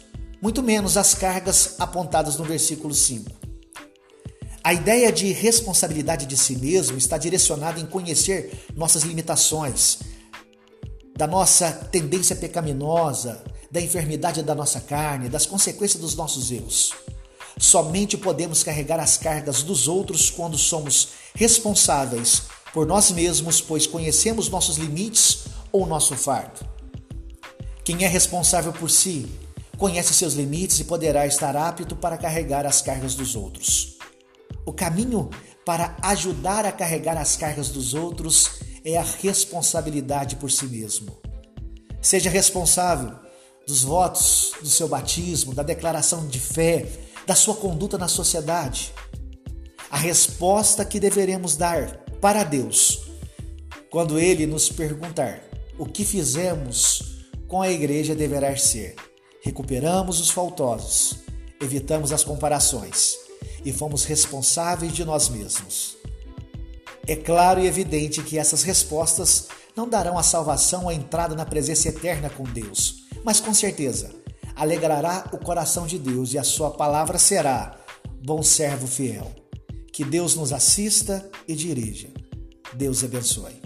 muito 0.41 0.63
menos 0.63 0.95
as 0.95 1.13
cargas 1.13 1.75
apontadas 1.77 2.37
no 2.37 2.45
versículo 2.45 2.93
5. 2.93 3.29
A 4.63 4.73
ideia 4.73 5.11
de 5.11 5.33
responsabilidade 5.33 6.25
de 6.25 6.37
si 6.37 6.55
mesmo 6.55 6.97
está 6.97 7.17
direcionada 7.17 7.81
em 7.81 7.85
conhecer 7.85 8.65
nossas 8.77 9.03
limitações, 9.03 9.99
da 11.17 11.27
nossa 11.27 11.69
tendência 11.69 12.33
pecaminosa, 12.33 13.43
da 13.69 13.81
enfermidade 13.81 14.41
da 14.41 14.55
nossa 14.55 14.79
carne, 14.79 15.27
das 15.27 15.45
consequências 15.45 16.01
dos 16.01 16.15
nossos 16.15 16.49
erros. 16.49 16.93
Somente 17.59 18.17
podemos 18.17 18.63
carregar 18.63 19.01
as 19.01 19.17
cargas 19.17 19.61
dos 19.61 19.89
outros 19.89 20.29
quando 20.29 20.57
somos 20.57 21.09
responsáveis 21.35 22.43
por 22.73 22.87
nós 22.87 23.11
mesmos, 23.11 23.59
pois 23.59 23.85
conhecemos 23.85 24.47
nossos 24.47 24.77
limites 24.77 25.43
ou 25.69 25.85
nosso 25.85 26.15
fardo. 26.15 26.65
Quem 27.83 28.05
é 28.05 28.07
responsável 28.07 28.71
por 28.71 28.89
si 28.89 29.29
conhece 29.77 30.13
seus 30.13 30.35
limites 30.35 30.79
e 30.79 30.85
poderá 30.85 31.27
estar 31.27 31.55
apto 31.57 31.97
para 31.97 32.17
carregar 32.17 32.65
as 32.65 32.81
cargas 32.81 33.13
dos 33.13 33.35
outros. 33.35 33.97
O 34.65 34.71
caminho 34.71 35.29
para 35.65 35.97
ajudar 36.01 36.65
a 36.65 36.71
carregar 36.71 37.17
as 37.17 37.35
cargas 37.35 37.69
dos 37.69 37.93
outros 37.93 38.51
é 38.85 38.97
a 38.97 39.03
responsabilidade 39.03 40.37
por 40.37 40.49
si 40.49 40.65
mesmo. 40.65 41.17
Seja 42.01 42.29
responsável 42.29 43.11
dos 43.67 43.83
votos 43.83 44.53
do 44.61 44.69
seu 44.69 44.87
batismo, 44.87 45.53
da 45.53 45.61
declaração 45.61 46.25
de 46.27 46.39
fé, 46.39 46.87
da 47.25 47.35
sua 47.35 47.55
conduta 47.55 47.97
na 47.97 48.07
sociedade. 48.07 48.93
A 49.89 49.97
resposta 49.97 50.85
que 50.85 50.99
deveremos 50.99 51.55
dar 51.55 51.97
para 52.21 52.43
Deus 52.43 53.01
quando 53.89 54.19
Ele 54.19 54.45
nos 54.45 54.69
perguntar 54.69 55.41
o 55.77 55.85
que 55.85 56.03
fizemos 56.03 57.25
com 57.47 57.61
a 57.61 57.71
igreja 57.71 58.13
deverá 58.13 58.55
ser: 58.55 58.95
recuperamos 59.41 60.19
os 60.19 60.29
faltosos, 60.29 61.15
evitamos 61.61 62.11
as 62.11 62.23
comparações 62.23 63.17
e 63.63 63.71
fomos 63.71 64.03
responsáveis 64.03 64.93
de 64.93 65.03
nós 65.03 65.29
mesmos. 65.29 65.97
É 67.07 67.15
claro 67.15 67.59
e 67.59 67.65
evidente 67.65 68.21
que 68.21 68.38
essas 68.38 68.61
respostas 68.61 69.47
não 69.75 69.89
darão 69.89 70.17
a 70.17 70.23
salvação 70.23 70.88
a 70.88 70.93
entrada 70.93 71.33
na 71.33 71.45
presença 71.45 71.89
eterna 71.89 72.29
com 72.29 72.43
Deus, 72.43 73.05
mas 73.23 73.39
com 73.39 73.53
certeza 73.53 74.18
alegrará 74.59 75.29
o 75.31 75.37
coração 75.37 75.87
de 75.87 75.97
Deus 75.97 76.33
e 76.33 76.37
a 76.37 76.43
sua 76.43 76.69
palavra 76.69 77.17
será: 77.17 77.79
bom 78.21 78.43
servo 78.43 78.85
fiel. 78.85 79.31
Que 79.93 80.03
Deus 80.03 80.35
nos 80.35 80.53
assista 80.53 81.27
e 81.47 81.55
dirija. 81.55 82.09
Deus 82.73 83.03
abençoe. 83.03 83.61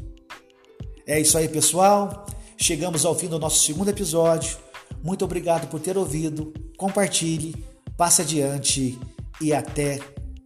É 1.05 1.19
isso 1.19 1.37
aí, 1.37 1.49
pessoal. 1.49 2.25
Chegamos 2.55 3.05
ao 3.05 3.15
fim 3.15 3.27
do 3.27 3.39
nosso 3.39 3.65
segundo 3.65 3.89
episódio. 3.89 4.57
Muito 5.03 5.25
obrigado 5.25 5.67
por 5.67 5.79
ter 5.79 5.97
ouvido. 5.97 6.53
Compartilhe, 6.77 7.65
passe 7.97 8.21
adiante 8.21 8.97
e 9.41 9.53
até 9.53 9.99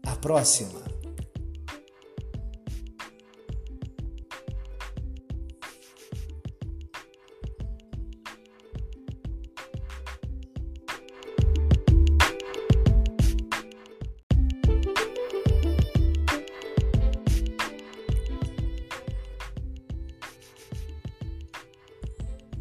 a 0.06 0.16
próxima. 0.16 0.87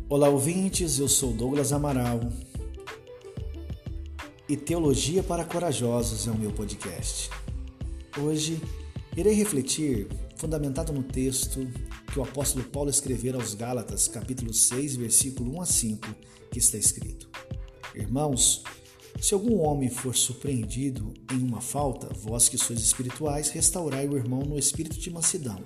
Olá, 0.08 0.28
ouvintes, 0.28 1.00
eu 1.00 1.08
sou 1.08 1.32
Douglas 1.32 1.72
Amaral 1.72 2.20
e 4.48 4.56
Teologia 4.56 5.20
para 5.20 5.44
Corajosos 5.44 6.28
é 6.28 6.30
o 6.30 6.38
meu 6.38 6.52
podcast. 6.52 7.28
Hoje 8.16 8.62
irei 9.16 9.34
refletir, 9.34 10.06
fundamentado 10.36 10.92
no 10.92 11.02
texto 11.02 11.66
que 12.12 12.20
o 12.20 12.22
apóstolo 12.22 12.64
Paulo 12.66 12.88
escreveu 12.88 13.34
aos 13.34 13.52
Gálatas, 13.54 14.06
capítulo 14.06 14.54
6, 14.54 14.94
versículo 14.94 15.56
1 15.56 15.60
a 15.60 15.66
5, 15.66 16.08
que 16.52 16.60
está 16.60 16.78
escrito: 16.78 17.28
Irmãos, 17.92 18.62
se 19.20 19.34
algum 19.34 19.58
homem 19.58 19.90
for 19.90 20.14
surpreendido 20.14 21.12
em 21.32 21.42
uma 21.42 21.60
falta, 21.60 22.14
vós 22.14 22.48
que 22.48 22.56
sois 22.56 22.78
espirituais, 22.78 23.48
restaurai 23.48 24.06
o 24.06 24.16
irmão 24.16 24.42
no 24.42 24.56
espírito 24.56 25.00
de 25.00 25.10
mansidão. 25.10 25.58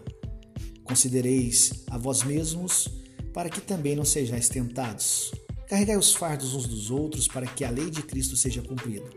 Considereis 0.83 1.85
a 1.91 1.99
vós 1.99 2.23
mesmos 2.23 3.01
para 3.33 3.49
que 3.49 3.61
também 3.61 3.95
não 3.97 4.05
sejais 4.05 4.49
tentados. 4.49 5.33
Carregai 5.69 5.97
os 5.97 6.15
fardos 6.15 6.55
uns 6.55 6.67
dos 6.67 6.91
outros 6.91 7.29
para 7.29 7.47
que 7.47 7.65
a 7.65 7.71
lei 7.71 7.91
de 7.91 8.03
Cristo 8.03 8.37
seja 8.37 8.61
cumprida. 8.63 9.09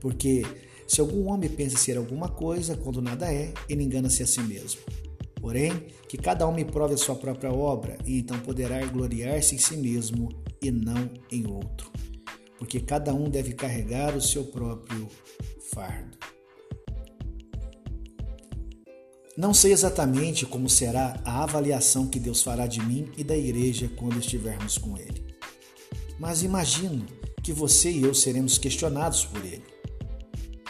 Porque 0.00 0.44
se 0.86 1.00
algum 1.00 1.28
homem 1.28 1.48
pensa 1.48 1.78
ser 1.78 1.96
alguma 1.96 2.28
coisa, 2.28 2.76
quando 2.76 3.00
nada 3.00 3.32
é, 3.32 3.52
ele 3.68 3.82
engana-se 3.82 4.22
a 4.22 4.26
si 4.26 4.40
mesmo. 4.40 4.80
Porém, 5.40 5.72
que 6.08 6.16
cada 6.16 6.46
homem 6.46 6.64
prove 6.64 6.94
a 6.94 6.98
sua 6.98 7.14
própria 7.14 7.52
obra, 7.52 7.98
e 8.06 8.18
então 8.18 8.38
poderá 8.40 8.84
gloriar-se 8.86 9.54
em 9.54 9.58
si 9.58 9.76
mesmo 9.76 10.28
e 10.62 10.70
não 10.70 11.10
em 11.30 11.46
outro. 11.46 11.90
Porque 12.58 12.80
cada 12.80 13.12
um 13.14 13.28
deve 13.28 13.52
carregar 13.52 14.16
o 14.16 14.22
seu 14.22 14.44
próprio 14.44 15.08
fardo. 15.70 16.23
Não 19.36 19.52
sei 19.52 19.72
exatamente 19.72 20.46
como 20.46 20.70
será 20.70 21.20
a 21.24 21.42
avaliação 21.42 22.06
que 22.06 22.20
Deus 22.20 22.40
fará 22.40 22.68
de 22.68 22.80
mim 22.80 23.10
e 23.18 23.24
da 23.24 23.36
igreja 23.36 23.90
quando 23.96 24.20
estivermos 24.20 24.78
com 24.78 24.96
Ele. 24.96 25.24
Mas 26.20 26.44
imagino 26.44 27.04
que 27.42 27.52
você 27.52 27.90
e 27.90 28.02
eu 28.02 28.14
seremos 28.14 28.58
questionados 28.58 29.24
por 29.24 29.44
Ele. 29.44 29.64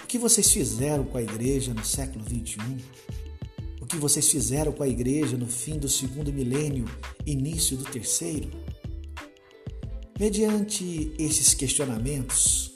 O 0.02 0.06
que 0.06 0.16
vocês 0.16 0.50
fizeram 0.50 1.04
com 1.04 1.18
a 1.18 1.22
igreja 1.22 1.74
no 1.74 1.84
século 1.84 2.24
21? 2.24 2.78
O 3.82 3.86
que 3.86 3.98
vocês 3.98 4.30
fizeram 4.30 4.72
com 4.72 4.82
a 4.82 4.88
igreja 4.88 5.36
no 5.36 5.46
fim 5.46 5.78
do 5.78 5.88
segundo 5.88 6.32
milênio, 6.32 6.86
início 7.26 7.76
do 7.76 7.84
terceiro? 7.84 8.48
Mediante 10.18 11.12
esses 11.18 11.52
questionamentos, 11.52 12.73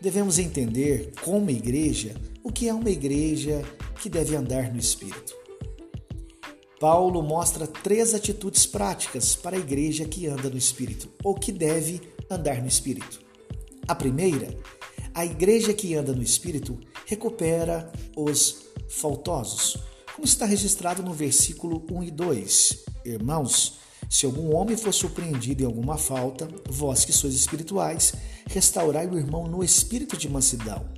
devemos 0.00 0.38
entender, 0.38 1.12
como 1.24 1.50
igreja, 1.50 2.14
o 2.42 2.52
que 2.52 2.68
é 2.68 2.74
uma 2.74 2.90
igreja 2.90 3.62
que 4.00 4.08
deve 4.08 4.36
andar 4.36 4.72
no 4.72 4.78
Espírito. 4.78 5.36
Paulo 6.80 7.22
mostra 7.22 7.66
três 7.66 8.14
atitudes 8.14 8.64
práticas 8.64 9.34
para 9.34 9.56
a 9.56 9.60
igreja 9.60 10.04
que 10.04 10.28
anda 10.28 10.48
no 10.48 10.56
Espírito, 10.56 11.08
ou 11.24 11.34
que 11.34 11.50
deve 11.50 12.00
andar 12.30 12.62
no 12.62 12.68
Espírito. 12.68 13.20
A 13.86 13.94
primeira, 13.94 14.56
a 15.12 15.24
igreja 15.24 15.74
que 15.74 15.94
anda 15.94 16.12
no 16.12 16.22
Espírito 16.22 16.78
recupera 17.06 17.90
os 18.16 18.66
faltosos, 18.88 19.76
como 20.14 20.24
está 20.24 20.46
registrado 20.46 21.02
no 21.02 21.12
versículo 21.12 21.84
1 21.90 22.04
e 22.04 22.10
2. 22.10 22.84
Irmãos, 23.04 23.78
se 24.08 24.24
algum 24.24 24.54
homem 24.54 24.76
for 24.76 24.92
surpreendido 24.92 25.62
em 25.62 25.66
alguma 25.66 25.98
falta, 25.98 26.48
vós 26.68 27.04
que 27.04 27.12
sois 27.12 27.34
espirituais, 27.34 28.14
restaurai 28.46 29.06
o 29.06 29.18
irmão 29.18 29.46
no 29.46 29.62
espírito 29.62 30.16
de 30.16 30.28
mansidão. 30.28 30.88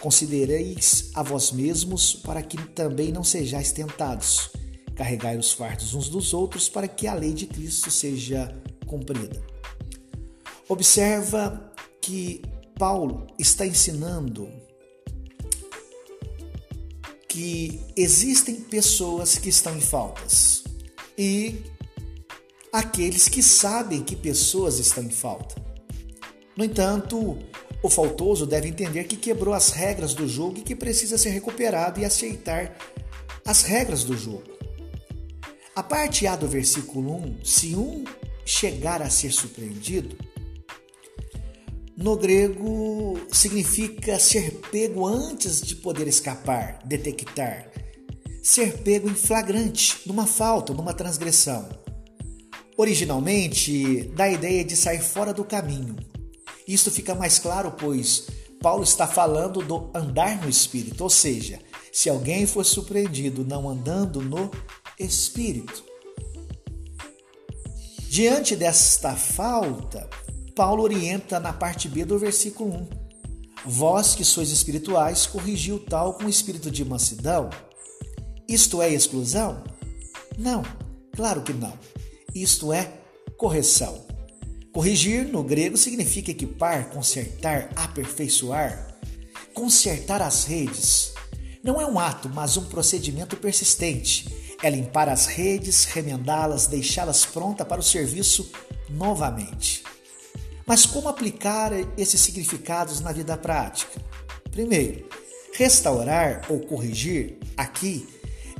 Considereis 0.00 1.10
a 1.14 1.22
vós 1.22 1.52
mesmos 1.52 2.14
para 2.14 2.42
que 2.42 2.56
também 2.68 3.12
não 3.12 3.24
sejais 3.24 3.72
tentados. 3.72 4.50
Carregai 4.94 5.36
os 5.36 5.52
fardos 5.52 5.94
uns 5.94 6.08
dos 6.08 6.34
outros 6.34 6.68
para 6.68 6.86
que 6.86 7.06
a 7.06 7.14
lei 7.14 7.32
de 7.32 7.46
Cristo 7.46 7.90
seja 7.90 8.54
cumprida. 8.86 9.42
Observa 10.68 11.72
que 12.00 12.42
Paulo 12.78 13.26
está 13.38 13.66
ensinando 13.66 14.48
que 17.28 17.80
existem 17.96 18.56
pessoas 18.56 19.38
que 19.38 19.48
estão 19.48 19.76
em 19.76 19.80
faltas 19.80 20.64
e 21.16 21.62
aqueles 22.72 23.28
que 23.28 23.42
sabem 23.42 24.02
que 24.02 24.14
pessoas 24.14 24.78
estão 24.78 25.02
em 25.02 25.10
falta. 25.10 25.54
No 26.56 26.64
entanto, 26.64 27.38
o 27.82 27.88
faltoso 27.88 28.46
deve 28.46 28.68
entender 28.68 29.04
que 29.04 29.16
quebrou 29.16 29.54
as 29.54 29.70
regras 29.70 30.14
do 30.14 30.28
jogo 30.28 30.58
e 30.58 30.62
que 30.62 30.76
precisa 30.76 31.16
ser 31.16 31.30
recuperado 31.30 32.00
e 32.00 32.04
aceitar 32.04 32.76
as 33.46 33.62
regras 33.62 34.04
do 34.04 34.16
jogo. 34.16 34.50
A 35.74 35.82
parte 35.82 36.26
A 36.26 36.36
do 36.36 36.46
versículo 36.46 37.14
1, 37.16 37.44
se 37.44 37.74
um 37.74 38.04
chegar 38.44 39.00
a 39.00 39.08
ser 39.08 39.32
surpreendido, 39.32 40.16
no 41.96 42.16
grego 42.16 43.18
significa 43.32 44.18
ser 44.18 44.60
pego 44.70 45.06
antes 45.06 45.60
de 45.60 45.76
poder 45.76 46.06
escapar, 46.08 46.78
detectar, 46.84 47.70
ser 48.42 48.78
pego 48.78 49.08
em 49.08 49.14
flagrante, 49.14 50.00
numa 50.06 50.26
falta, 50.26 50.72
numa 50.72 50.94
transgressão. 50.94 51.79
Originalmente, 52.80 54.10
dá 54.16 54.24
a 54.24 54.32
ideia 54.32 54.64
de 54.64 54.74
sair 54.74 55.02
fora 55.02 55.34
do 55.34 55.44
caminho. 55.44 55.96
Isto 56.66 56.90
fica 56.90 57.14
mais 57.14 57.38
claro, 57.38 57.72
pois 57.72 58.26
Paulo 58.58 58.82
está 58.82 59.06
falando 59.06 59.60
do 59.60 59.90
andar 59.94 60.40
no 60.40 60.48
espírito, 60.48 61.04
ou 61.04 61.10
seja, 61.10 61.58
se 61.92 62.08
alguém 62.08 62.46
for 62.46 62.64
surpreendido 62.64 63.44
não 63.44 63.68
andando 63.68 64.22
no 64.22 64.50
espírito. 64.98 65.84
Diante 68.08 68.56
desta 68.56 69.14
falta, 69.14 70.08
Paulo 70.56 70.82
orienta 70.82 71.38
na 71.38 71.52
parte 71.52 71.86
B 71.86 72.06
do 72.06 72.18
versículo 72.18 72.70
1. 72.74 72.88
Vós 73.66 74.14
que 74.14 74.24
sois 74.24 74.48
espirituais, 74.48 75.26
corrigiu 75.26 75.78
tal 75.80 76.14
com 76.14 76.26
espírito 76.26 76.70
de 76.70 76.82
mansidão. 76.82 77.50
Isto 78.48 78.80
é 78.80 78.90
exclusão? 78.90 79.62
Não, 80.38 80.62
claro 81.14 81.42
que 81.42 81.52
não. 81.52 81.78
Isto 82.34 82.72
é 82.72 82.92
correção. 83.36 84.06
Corrigir 84.72 85.24
no 85.24 85.42
grego 85.42 85.76
significa 85.76 86.30
equipar, 86.30 86.90
consertar, 86.90 87.70
aperfeiçoar, 87.74 88.98
consertar 89.52 90.22
as 90.22 90.44
redes. 90.44 91.12
Não 91.62 91.80
é 91.80 91.86
um 91.86 91.98
ato, 91.98 92.28
mas 92.28 92.56
um 92.56 92.64
procedimento 92.66 93.36
persistente. 93.36 94.56
É 94.62 94.70
limpar 94.70 95.08
as 95.08 95.26
redes, 95.26 95.84
remendá-las, 95.86 96.66
deixá-las 96.66 97.26
prontas 97.26 97.66
para 97.66 97.80
o 97.80 97.84
serviço 97.84 98.50
novamente. 98.88 99.82
Mas 100.66 100.86
como 100.86 101.08
aplicar 101.08 101.72
esses 101.98 102.20
significados 102.20 103.00
na 103.00 103.10
vida 103.10 103.36
prática? 103.36 104.00
Primeiro, 104.52 105.08
restaurar 105.54 106.46
ou 106.48 106.60
corrigir 106.60 107.38
aqui 107.56 108.06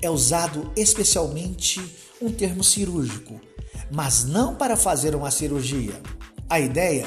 é 0.02 0.10
usado 0.10 0.72
especialmente 0.76 1.80
um 2.20 2.30
termo 2.30 2.62
cirúrgico 2.62 3.40
mas 3.90 4.24
não 4.24 4.54
para 4.54 4.76
fazer 4.76 5.14
uma 5.14 5.30
cirurgia. 5.30 6.00
A 6.48 6.60
ideia 6.60 7.06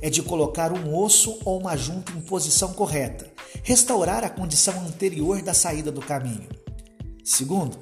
é 0.00 0.08
de 0.08 0.22
colocar 0.22 0.72
um 0.72 0.96
osso 0.96 1.38
ou 1.44 1.58
uma 1.58 1.76
junta 1.76 2.12
em 2.12 2.20
posição 2.20 2.72
correta, 2.72 3.30
restaurar 3.62 4.24
a 4.24 4.30
condição 4.30 4.80
anterior 4.80 5.42
da 5.42 5.52
saída 5.52 5.90
do 5.90 6.00
caminho. 6.00 6.48
Segundo, 7.24 7.78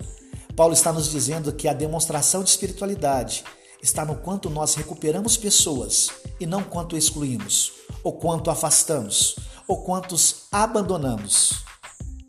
Paulo 0.56 0.72
está 0.72 0.92
nos 0.92 1.10
dizendo 1.10 1.52
que 1.52 1.68
a 1.68 1.72
demonstração 1.72 2.42
de 2.42 2.50
espiritualidade 2.50 3.44
está 3.82 4.04
no 4.04 4.16
quanto 4.16 4.50
nós 4.50 4.74
recuperamos 4.74 5.36
pessoas 5.36 6.10
e 6.40 6.46
não 6.46 6.64
quanto 6.64 6.96
excluímos, 6.96 7.72
ou 8.02 8.14
quanto 8.14 8.50
afastamos, 8.50 9.36
ou 9.68 9.82
quantos 9.82 10.46
abandonamos. 10.50 11.62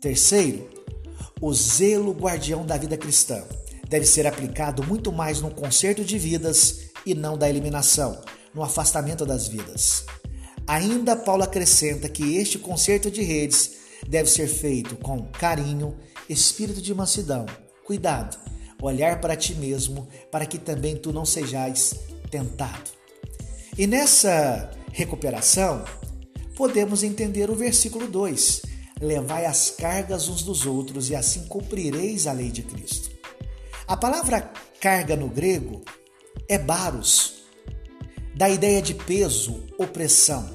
Terceiro, 0.00 0.68
o 1.40 1.52
zelo 1.52 2.12
guardião 2.12 2.64
da 2.64 2.76
vida 2.76 2.96
cristã 2.96 3.42
deve 3.90 4.06
ser 4.06 4.24
aplicado 4.24 4.84
muito 4.86 5.10
mais 5.10 5.40
no 5.40 5.50
conserto 5.50 6.04
de 6.04 6.16
vidas 6.16 6.90
e 7.04 7.12
não 7.12 7.36
da 7.36 7.50
eliminação, 7.50 8.20
no 8.54 8.62
afastamento 8.62 9.26
das 9.26 9.48
vidas. 9.48 10.06
Ainda 10.64 11.16
Paulo 11.16 11.42
acrescenta 11.42 12.08
que 12.08 12.36
este 12.36 12.56
conserto 12.56 13.10
de 13.10 13.20
redes 13.20 13.72
deve 14.08 14.30
ser 14.30 14.46
feito 14.46 14.94
com 14.94 15.24
carinho, 15.32 15.96
espírito 16.28 16.80
de 16.80 16.94
mansidão, 16.94 17.44
cuidado, 17.84 18.38
olhar 18.80 19.20
para 19.20 19.34
ti 19.34 19.56
mesmo, 19.56 20.08
para 20.30 20.46
que 20.46 20.58
também 20.58 20.96
tu 20.96 21.12
não 21.12 21.24
sejais 21.24 21.96
tentado. 22.30 22.92
E 23.76 23.88
nessa 23.88 24.70
recuperação, 24.92 25.84
podemos 26.54 27.02
entender 27.02 27.50
o 27.50 27.56
versículo 27.56 28.06
2: 28.06 28.62
Levai 29.00 29.46
as 29.46 29.70
cargas 29.70 30.28
uns 30.28 30.44
dos 30.44 30.64
outros 30.64 31.10
e 31.10 31.16
assim 31.16 31.46
cumprireis 31.48 32.28
a 32.28 32.32
lei 32.32 32.52
de 32.52 32.62
Cristo. 32.62 33.09
A 33.90 33.96
palavra 33.96 34.52
carga 34.80 35.16
no 35.16 35.26
grego 35.26 35.82
é 36.48 36.56
baros, 36.56 37.42
da 38.36 38.48
ideia 38.48 38.80
de 38.80 38.94
peso, 38.94 39.66
opressão. 39.76 40.48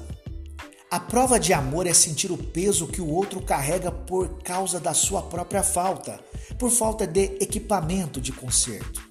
A 0.90 0.98
prova 0.98 1.38
de 1.38 1.52
amor 1.52 1.86
é 1.86 1.92
sentir 1.92 2.32
o 2.32 2.38
peso 2.38 2.86
que 2.86 3.02
o 3.02 3.10
outro 3.10 3.42
carrega 3.42 3.92
por 3.92 4.42
causa 4.42 4.80
da 4.80 4.94
sua 4.94 5.20
própria 5.20 5.62
falta, 5.62 6.18
por 6.58 6.70
falta 6.70 7.06
de 7.06 7.24
equipamento 7.38 8.22
de 8.22 8.32
conserto. 8.32 9.06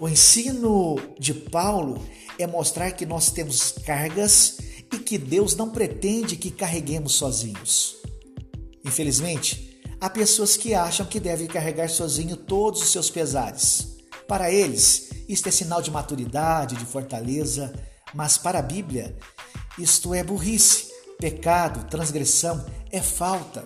O 0.00 0.08
ensino 0.08 0.96
de 1.16 1.32
Paulo 1.32 2.04
é 2.40 2.44
mostrar 2.44 2.90
que 2.90 3.06
nós 3.06 3.30
temos 3.30 3.70
cargas 3.70 4.58
e 4.92 4.98
que 4.98 5.16
Deus 5.16 5.54
não 5.54 5.70
pretende 5.70 6.34
que 6.34 6.50
carreguemos 6.50 7.12
sozinhos. 7.12 7.98
Infelizmente, 8.84 9.71
Há 10.02 10.10
pessoas 10.10 10.56
que 10.56 10.74
acham 10.74 11.06
que 11.06 11.20
devem 11.20 11.46
carregar 11.46 11.88
sozinho 11.88 12.36
todos 12.36 12.82
os 12.82 12.88
seus 12.90 13.08
pesares. 13.08 13.98
Para 14.26 14.50
eles, 14.50 15.10
isto 15.28 15.48
é 15.48 15.52
sinal 15.52 15.80
de 15.80 15.92
maturidade, 15.92 16.74
de 16.74 16.84
fortaleza, 16.84 17.72
mas 18.12 18.36
para 18.36 18.58
a 18.58 18.62
Bíblia, 18.62 19.16
isto 19.78 20.12
é 20.12 20.24
burrice, 20.24 20.88
pecado, 21.20 21.88
transgressão, 21.88 22.66
é 22.90 23.00
falta. 23.00 23.64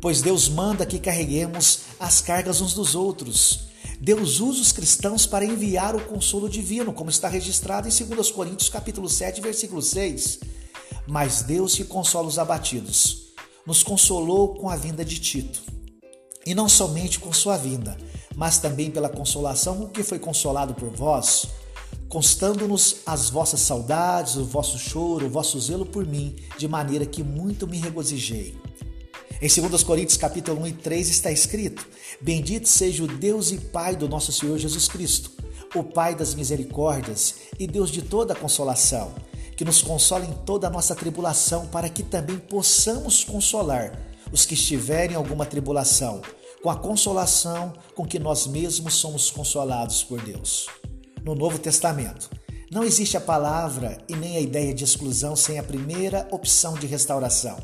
Pois 0.00 0.22
Deus 0.22 0.48
manda 0.48 0.86
que 0.86 0.98
carreguemos 0.98 1.80
as 2.00 2.22
cargas 2.22 2.62
uns 2.62 2.72
dos 2.72 2.94
outros. 2.94 3.68
Deus 4.00 4.40
usa 4.40 4.62
os 4.62 4.72
cristãos 4.72 5.26
para 5.26 5.44
enviar 5.44 5.94
o 5.94 6.06
consolo 6.06 6.48
divino, 6.48 6.90
como 6.90 7.10
está 7.10 7.28
registrado 7.28 7.86
em 7.86 7.92
2 7.92 8.30
Coríntios 8.30 8.70
capítulo 8.70 9.10
7, 9.10 9.42
versículo 9.42 9.82
6. 9.82 10.40
Mas 11.06 11.42
Deus 11.42 11.74
que 11.74 11.84
consola 11.84 12.28
os 12.28 12.38
abatidos 12.38 13.29
nos 13.70 13.84
consolou 13.84 14.56
com 14.56 14.68
a 14.68 14.74
vinda 14.74 15.04
de 15.04 15.20
Tito. 15.20 15.62
E 16.44 16.56
não 16.56 16.68
somente 16.68 17.20
com 17.20 17.32
sua 17.32 17.56
vinda, 17.56 17.96
mas 18.34 18.58
também 18.58 18.90
pela 18.90 19.08
consolação 19.08 19.76
com 19.76 19.86
que 19.86 20.02
foi 20.02 20.18
consolado 20.18 20.74
por 20.74 20.88
vós, 20.88 21.46
constando-nos 22.08 22.96
as 23.06 23.30
vossas 23.30 23.60
saudades, 23.60 24.34
o 24.34 24.44
vosso 24.44 24.76
choro, 24.76 25.26
o 25.26 25.30
vosso 25.30 25.60
zelo 25.60 25.86
por 25.86 26.04
mim, 26.04 26.34
de 26.58 26.66
maneira 26.66 27.06
que 27.06 27.22
muito 27.22 27.64
me 27.64 27.78
regozijei. 27.78 28.56
Em 29.40 29.46
2 29.46 29.84
Coríntios 29.84 30.18
capítulo 30.18 30.62
1 30.62 30.66
e 30.66 30.72
3 30.72 31.08
está 31.08 31.30
escrito: 31.30 31.86
Bendito 32.20 32.68
seja 32.68 33.04
o 33.04 33.06
Deus 33.06 33.52
e 33.52 33.58
Pai 33.58 33.94
do 33.94 34.08
nosso 34.08 34.32
Senhor 34.32 34.58
Jesus 34.58 34.88
Cristo, 34.88 35.30
o 35.76 35.84
Pai 35.84 36.16
das 36.16 36.34
misericórdias 36.34 37.36
e 37.56 37.68
Deus 37.68 37.88
de 37.88 38.02
toda 38.02 38.34
consolação, 38.34 39.14
que 39.60 39.64
nos 39.66 39.82
consola 39.82 40.24
em 40.24 40.32
toda 40.32 40.68
a 40.68 40.70
nossa 40.70 40.94
tribulação, 40.94 41.66
para 41.66 41.90
que 41.90 42.02
também 42.02 42.38
possamos 42.38 43.22
consolar 43.22 43.92
os 44.32 44.46
que 44.46 44.54
estiverem 44.54 45.12
em 45.12 45.16
alguma 45.16 45.44
tribulação, 45.44 46.22
com 46.62 46.70
a 46.70 46.76
consolação 46.76 47.74
com 47.94 48.06
que 48.06 48.18
nós 48.18 48.46
mesmos 48.46 48.94
somos 48.94 49.30
consolados 49.30 50.02
por 50.02 50.18
Deus. 50.22 50.66
No 51.22 51.34
Novo 51.34 51.58
Testamento, 51.58 52.30
não 52.72 52.84
existe 52.84 53.18
a 53.18 53.20
palavra 53.20 53.98
e 54.08 54.16
nem 54.16 54.38
a 54.38 54.40
ideia 54.40 54.72
de 54.72 54.82
exclusão 54.82 55.36
sem 55.36 55.58
a 55.58 55.62
primeira 55.62 56.26
opção 56.30 56.72
de 56.72 56.86
restauração. 56.86 57.58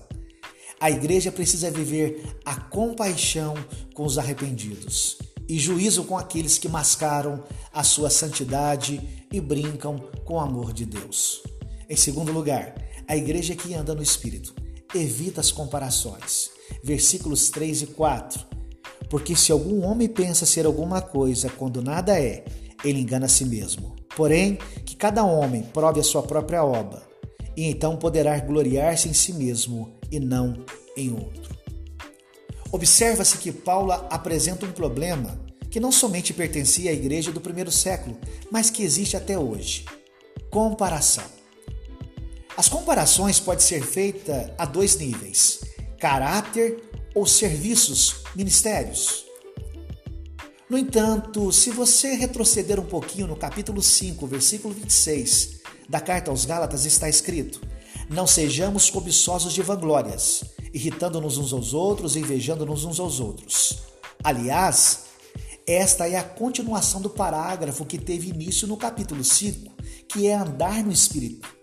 A 0.78 0.90
igreja 0.90 1.32
precisa 1.32 1.70
viver 1.70 2.38
a 2.44 2.56
compaixão 2.56 3.54
com 3.94 4.04
os 4.04 4.18
arrependidos 4.18 5.16
e 5.48 5.58
juízo 5.58 6.04
com 6.04 6.18
aqueles 6.18 6.58
que 6.58 6.68
mascaram 6.68 7.42
a 7.72 7.82
sua 7.82 8.10
santidade 8.10 9.00
e 9.32 9.40
brincam 9.40 9.98
com 10.26 10.34
o 10.34 10.40
amor 10.40 10.74
de 10.74 10.84
Deus. 10.84 11.55
Em 11.88 11.96
segundo 11.96 12.32
lugar, 12.32 12.74
a 13.06 13.16
igreja 13.16 13.54
que 13.54 13.74
anda 13.74 13.94
no 13.94 14.02
Espírito 14.02 14.54
evita 14.94 15.40
as 15.40 15.52
comparações. 15.52 16.50
Versículos 16.82 17.48
3 17.50 17.82
e 17.82 17.86
4. 17.88 18.44
Porque 19.08 19.36
se 19.36 19.52
algum 19.52 19.84
homem 19.84 20.08
pensa 20.08 20.44
ser 20.44 20.66
alguma 20.66 21.00
coisa 21.00 21.48
quando 21.48 21.80
nada 21.80 22.20
é, 22.20 22.44
ele 22.84 23.00
engana 23.00 23.26
a 23.26 23.28
si 23.28 23.44
mesmo. 23.44 23.94
Porém, 24.16 24.58
que 24.84 24.96
cada 24.96 25.24
homem 25.24 25.62
prove 25.62 26.00
a 26.00 26.04
sua 26.04 26.22
própria 26.22 26.64
obra, 26.64 27.02
e 27.56 27.64
então 27.64 27.96
poderá 27.96 28.38
gloriar-se 28.40 29.08
em 29.08 29.12
si 29.12 29.32
mesmo 29.32 29.94
e 30.10 30.18
não 30.18 30.64
em 30.96 31.12
outro. 31.12 31.54
Observa-se 32.72 33.38
que 33.38 33.52
Paulo 33.52 33.92
apresenta 33.92 34.66
um 34.66 34.72
problema 34.72 35.38
que 35.70 35.78
não 35.78 35.92
somente 35.92 36.32
pertencia 36.32 36.90
à 36.90 36.94
igreja 36.94 37.30
do 37.30 37.40
primeiro 37.40 37.70
século, 37.70 38.16
mas 38.50 38.70
que 38.70 38.82
existe 38.82 39.16
até 39.16 39.38
hoje: 39.38 39.84
comparação. 40.50 41.35
As 42.56 42.70
comparações 42.70 43.38
podem 43.38 43.64
ser 43.64 43.84
feitas 43.84 44.50
a 44.56 44.64
dois 44.64 44.96
níveis: 44.96 45.60
caráter 46.00 46.82
ou 47.14 47.26
serviços, 47.26 48.22
ministérios. 48.34 49.26
No 50.68 50.78
entanto, 50.78 51.52
se 51.52 51.70
você 51.70 52.14
retroceder 52.14 52.80
um 52.80 52.86
pouquinho 52.86 53.26
no 53.26 53.36
capítulo 53.36 53.82
5, 53.82 54.26
versículo 54.26 54.74
26 54.74 55.60
da 55.88 56.00
carta 56.00 56.30
aos 56.30 56.46
Gálatas, 56.46 56.86
está 56.86 57.08
escrito: 57.08 57.60
Não 58.08 58.26
sejamos 58.26 58.88
cobiçosos 58.88 59.52
de 59.52 59.60
vanglórias, 59.60 60.42
irritando-nos 60.72 61.36
uns 61.36 61.52
aos 61.52 61.74
outros 61.74 62.16
e 62.16 62.20
invejando-nos 62.20 62.84
uns 62.84 62.98
aos 62.98 63.20
outros. 63.20 63.80
Aliás, 64.24 65.00
esta 65.66 66.08
é 66.08 66.16
a 66.16 66.24
continuação 66.24 67.02
do 67.02 67.10
parágrafo 67.10 67.84
que 67.84 67.98
teve 67.98 68.30
início 68.30 68.66
no 68.66 68.78
capítulo 68.78 69.22
5, 69.22 69.72
que 70.08 70.26
é 70.26 70.34
andar 70.34 70.82
no 70.82 70.90
Espírito. 70.90 71.55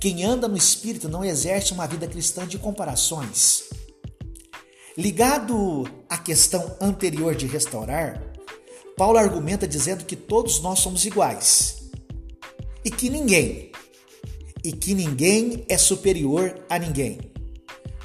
Quem 0.00 0.24
anda 0.24 0.48
no 0.48 0.56
Espírito 0.56 1.10
não 1.10 1.22
exerce 1.22 1.74
uma 1.74 1.86
vida 1.86 2.06
cristã 2.06 2.46
de 2.46 2.56
comparações. 2.58 3.64
Ligado 4.96 5.84
à 6.08 6.16
questão 6.16 6.74
anterior 6.80 7.34
de 7.34 7.46
restaurar, 7.46 8.32
Paulo 8.96 9.18
argumenta 9.18 9.68
dizendo 9.68 10.06
que 10.06 10.16
todos 10.16 10.60
nós 10.60 10.78
somos 10.78 11.04
iguais 11.04 11.90
e 12.82 12.90
que 12.90 13.10
ninguém, 13.10 13.72
e 14.64 14.72
que 14.72 14.94
ninguém 14.94 15.66
é 15.68 15.76
superior 15.76 16.64
a 16.70 16.78
ninguém, 16.78 17.18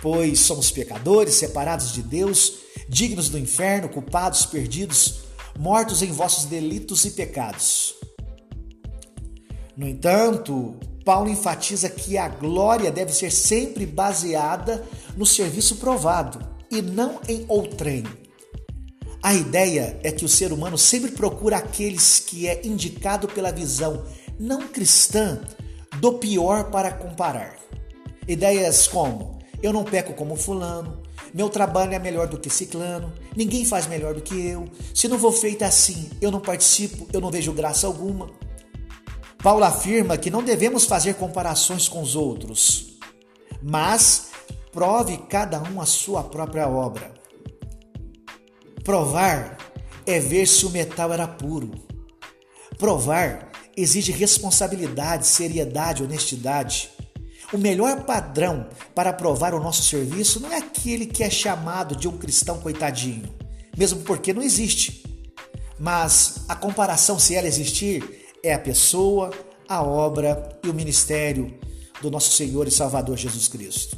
pois 0.02 0.42
somos 0.42 0.72
pecadores, 0.72 1.36
separados 1.36 1.94
de 1.94 2.04
Deus, 2.04 2.56
dignos 2.90 3.30
do 3.30 3.40
inferno, 3.40 3.88
culpados, 3.88 4.46
perdidos, 4.46 5.20
mortos 5.58 6.02
em 6.02 6.12
vossos 6.12 6.44
delitos 6.44 7.06
e 7.06 7.12
pecados. 7.12 7.96
No 9.78 9.88
entanto, 9.88 10.78
Paulo 11.06 11.30
enfatiza 11.30 11.88
que 11.88 12.18
a 12.18 12.28
glória 12.28 12.92
deve 12.92 13.14
ser 13.14 13.32
sempre 13.32 13.86
baseada 13.86 14.84
no 15.16 15.26
serviço 15.26 15.76
provado 15.76 16.40
e 16.72 16.82
não 16.82 17.22
em 17.30 17.46
outrem. 17.48 18.04
A 19.22 19.34
ideia 19.36 20.00
é 20.04 20.12
que 20.12 20.26
o 20.26 20.30
ser 20.30 20.52
humano 20.52 20.78
sempre 20.78 21.12
procura 21.12 21.58
aqueles 21.58 22.20
que 22.20 22.48
é 22.48 22.66
indicado 22.66 23.28
pela 23.28 23.52
visão 23.52 24.04
não 24.40 24.68
cristã 24.68 25.40
do 26.00 26.14
pior 26.14 26.72
para 26.72 26.92
comparar. 26.92 27.56
Ideias 28.28 28.88
como 28.88 29.40
eu 29.62 29.72
não 29.72 29.84
peco 29.84 30.14
como 30.14 30.36
fulano, 30.36 31.02
meu 31.34 31.50
trabalho 31.50 31.94
é 31.94 32.00
melhor 32.00 32.28
do 32.28 32.40
que 32.40 32.50
ciclano, 32.50 33.12
ninguém 33.36 33.66
faz 33.66 33.88
melhor 33.88 34.14
do 34.14 34.22
que 34.22 34.48
eu, 34.48 34.68
se 34.94 35.08
não 35.08 35.18
for 35.18 35.32
feito 35.32 35.64
assim, 35.64 36.10
eu 36.22 36.30
não 36.32 36.40
participo, 36.40 37.08
eu 37.14 37.22
não 37.22 37.32
vejo 37.32 37.52
graça 37.52 37.88
alguma. 37.88 38.30
Paulo 39.46 39.64
afirma 39.64 40.18
que 40.18 40.32
não 40.32 40.44
devemos 40.44 40.86
fazer 40.86 41.14
comparações 41.18 41.88
com 41.88 42.02
os 42.02 42.16
outros, 42.16 42.98
mas 43.62 44.30
prove 44.72 45.20
cada 45.30 45.62
um 45.62 45.80
a 45.80 45.86
sua 45.86 46.24
própria 46.24 46.68
obra. 46.68 47.14
Provar 48.84 49.56
é 50.04 50.20
ver 50.20 50.48
se 50.48 50.66
o 50.66 50.72
metal 50.72 51.14
era 51.14 51.28
puro. 51.28 51.70
Provar 52.80 53.52
exige 53.78 54.12
responsabilidade, 54.12 55.28
seriedade, 55.28 56.02
honestidade. 56.02 56.90
O 57.54 57.58
melhor 57.60 58.04
padrão 58.04 58.68
para 58.96 59.14
provar 59.14 59.54
o 59.54 59.62
nosso 59.62 59.84
serviço 59.84 60.40
não 60.40 60.52
é 60.52 60.58
aquele 60.58 61.06
que 61.06 61.24
é 61.24 61.30
chamado 61.30 61.96
de 61.96 62.08
um 62.08 62.18
cristão 62.18 62.60
coitadinho, 62.62 63.32
mesmo 63.78 64.02
porque 64.02 64.34
não 64.34 64.42
existe. 64.42 65.04
Mas 65.80 66.46
a 66.50 66.56
comparação, 66.56 67.20
se 67.20 67.36
ela 67.36 67.48
existir, 67.48 68.25
é 68.46 68.54
a 68.54 68.60
pessoa, 68.60 69.32
a 69.68 69.82
obra 69.82 70.60
e 70.64 70.70
o 70.70 70.74
ministério 70.74 71.58
do 72.00 72.12
nosso 72.12 72.32
Senhor 72.32 72.68
e 72.68 72.72
Salvador 72.72 73.18
Jesus 73.18 73.48
Cristo. 73.48 73.98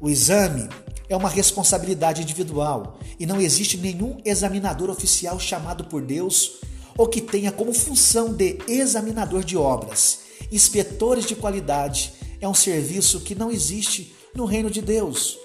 O 0.00 0.08
exame 0.08 0.68
é 1.08 1.16
uma 1.16 1.28
responsabilidade 1.28 2.22
individual 2.22 3.00
e 3.18 3.26
não 3.26 3.40
existe 3.40 3.76
nenhum 3.76 4.20
examinador 4.24 4.90
oficial 4.90 5.40
chamado 5.40 5.84
por 5.86 6.02
Deus 6.02 6.60
ou 6.96 7.08
que 7.08 7.20
tenha 7.20 7.50
como 7.50 7.74
função 7.74 8.32
de 8.32 8.58
examinador 8.68 9.42
de 9.42 9.56
obras. 9.56 10.20
Inspetores 10.52 11.26
de 11.26 11.34
qualidade 11.34 12.12
é 12.40 12.48
um 12.48 12.54
serviço 12.54 13.20
que 13.20 13.34
não 13.34 13.50
existe 13.50 14.14
no 14.36 14.44
reino 14.44 14.70
de 14.70 14.80
Deus. 14.80 15.36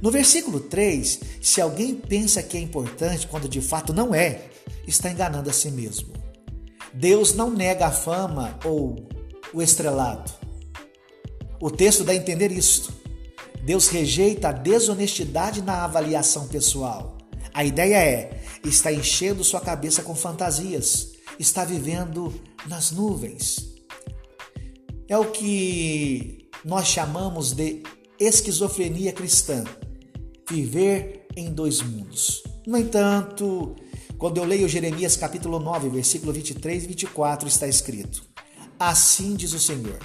No 0.00 0.10
versículo 0.10 0.60
3, 0.60 1.20
se 1.40 1.60
alguém 1.60 1.96
pensa 1.96 2.42
que 2.42 2.56
é 2.56 2.60
importante 2.60 3.26
quando 3.26 3.48
de 3.48 3.60
fato 3.60 3.92
não 3.92 4.14
é, 4.14 4.44
está 4.86 5.10
enganando 5.10 5.50
a 5.50 5.52
si 5.52 5.70
mesmo. 5.70 6.11
Deus 6.94 7.34
não 7.34 7.50
nega 7.50 7.86
a 7.86 7.90
fama 7.90 8.58
ou 8.64 9.08
o 9.52 9.62
estrelado. 9.62 10.30
O 11.60 11.70
texto 11.70 12.04
dá 12.04 12.12
a 12.12 12.16
entender 12.16 12.50
isto. 12.50 12.92
Deus 13.64 13.88
rejeita 13.88 14.48
a 14.48 14.52
desonestidade 14.52 15.62
na 15.62 15.84
avaliação 15.84 16.48
pessoal. 16.48 17.16
A 17.54 17.64
ideia 17.64 17.96
é: 17.96 18.42
está 18.64 18.92
enchendo 18.92 19.44
sua 19.44 19.60
cabeça 19.60 20.02
com 20.02 20.14
fantasias, 20.14 21.12
está 21.38 21.64
vivendo 21.64 22.34
nas 22.66 22.90
nuvens. 22.90 23.72
É 25.08 25.16
o 25.16 25.30
que 25.30 26.48
nós 26.64 26.88
chamamos 26.88 27.52
de 27.52 27.82
esquizofrenia 28.18 29.12
cristã 29.12 29.64
viver 30.48 31.26
em 31.36 31.52
dois 31.52 31.80
mundos. 31.80 32.42
No 32.66 32.78
entanto, 32.78 33.74
quando 34.22 34.36
eu 34.36 34.44
leio 34.44 34.68
Jeremias 34.68 35.16
capítulo 35.16 35.58
9, 35.58 35.88
versículo 35.88 36.32
23 36.32 36.84
e 36.84 36.86
24, 36.86 37.48
está 37.48 37.66
escrito: 37.66 38.22
Assim 38.78 39.34
diz 39.34 39.52
o 39.52 39.58
Senhor 39.58 39.98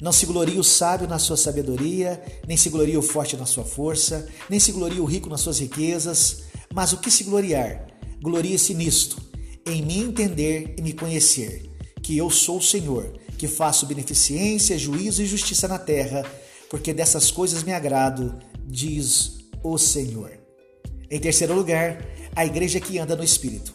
não 0.00 0.10
se 0.10 0.24
gloria 0.24 0.58
o 0.58 0.64
sábio 0.64 1.06
na 1.06 1.18
sua 1.18 1.36
sabedoria, 1.36 2.22
nem 2.46 2.56
se 2.56 2.70
gloria 2.70 2.98
o 2.98 3.02
forte 3.02 3.36
na 3.36 3.44
sua 3.44 3.64
força, 3.64 4.26
nem 4.48 4.58
se 4.58 4.72
gloria 4.72 5.02
o 5.02 5.04
rico 5.04 5.28
nas 5.28 5.42
suas 5.42 5.58
riquezas, 5.58 6.44
mas 6.72 6.94
o 6.94 6.96
que 6.96 7.10
se 7.10 7.24
gloriar, 7.24 7.86
glorie-se 8.22 8.72
nisto, 8.72 9.20
em 9.66 9.84
me 9.84 9.98
entender 9.98 10.74
e 10.78 10.80
me 10.80 10.94
conhecer, 10.94 11.70
que 12.02 12.16
eu 12.16 12.30
sou 12.30 12.56
o 12.56 12.62
Senhor, 12.62 13.18
que 13.36 13.46
faço 13.46 13.84
beneficência, 13.84 14.78
juízo 14.78 15.20
e 15.20 15.26
justiça 15.26 15.68
na 15.68 15.78
terra, 15.78 16.24
porque 16.70 16.94
dessas 16.94 17.30
coisas 17.30 17.62
me 17.62 17.72
agrado, 17.72 18.38
diz 18.66 19.40
o 19.62 19.76
Senhor. 19.76 20.30
Em 21.10 21.18
terceiro 21.18 21.54
lugar, 21.54 22.06
a 22.38 22.46
igreja 22.46 22.80
que 22.80 22.98
anda 22.98 23.16
no 23.16 23.24
Espírito. 23.24 23.74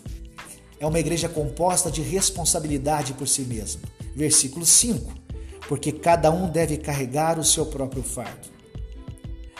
É 0.80 0.88
uma 0.88 1.00
igreja 1.00 1.30
composta 1.30 1.92
de 1.92 2.02
responsabilidade 2.02 3.14
por 3.14 3.28
si 3.28 3.42
mesma. 3.42 3.82
Versículo 4.16 4.66
5 4.66 5.24
porque 5.68 5.92
cada 5.92 6.32
um 6.32 6.50
deve 6.50 6.78
carregar 6.78 7.40
o 7.40 7.44
seu 7.44 7.66
próprio 7.66 8.04
fardo. 8.04 8.48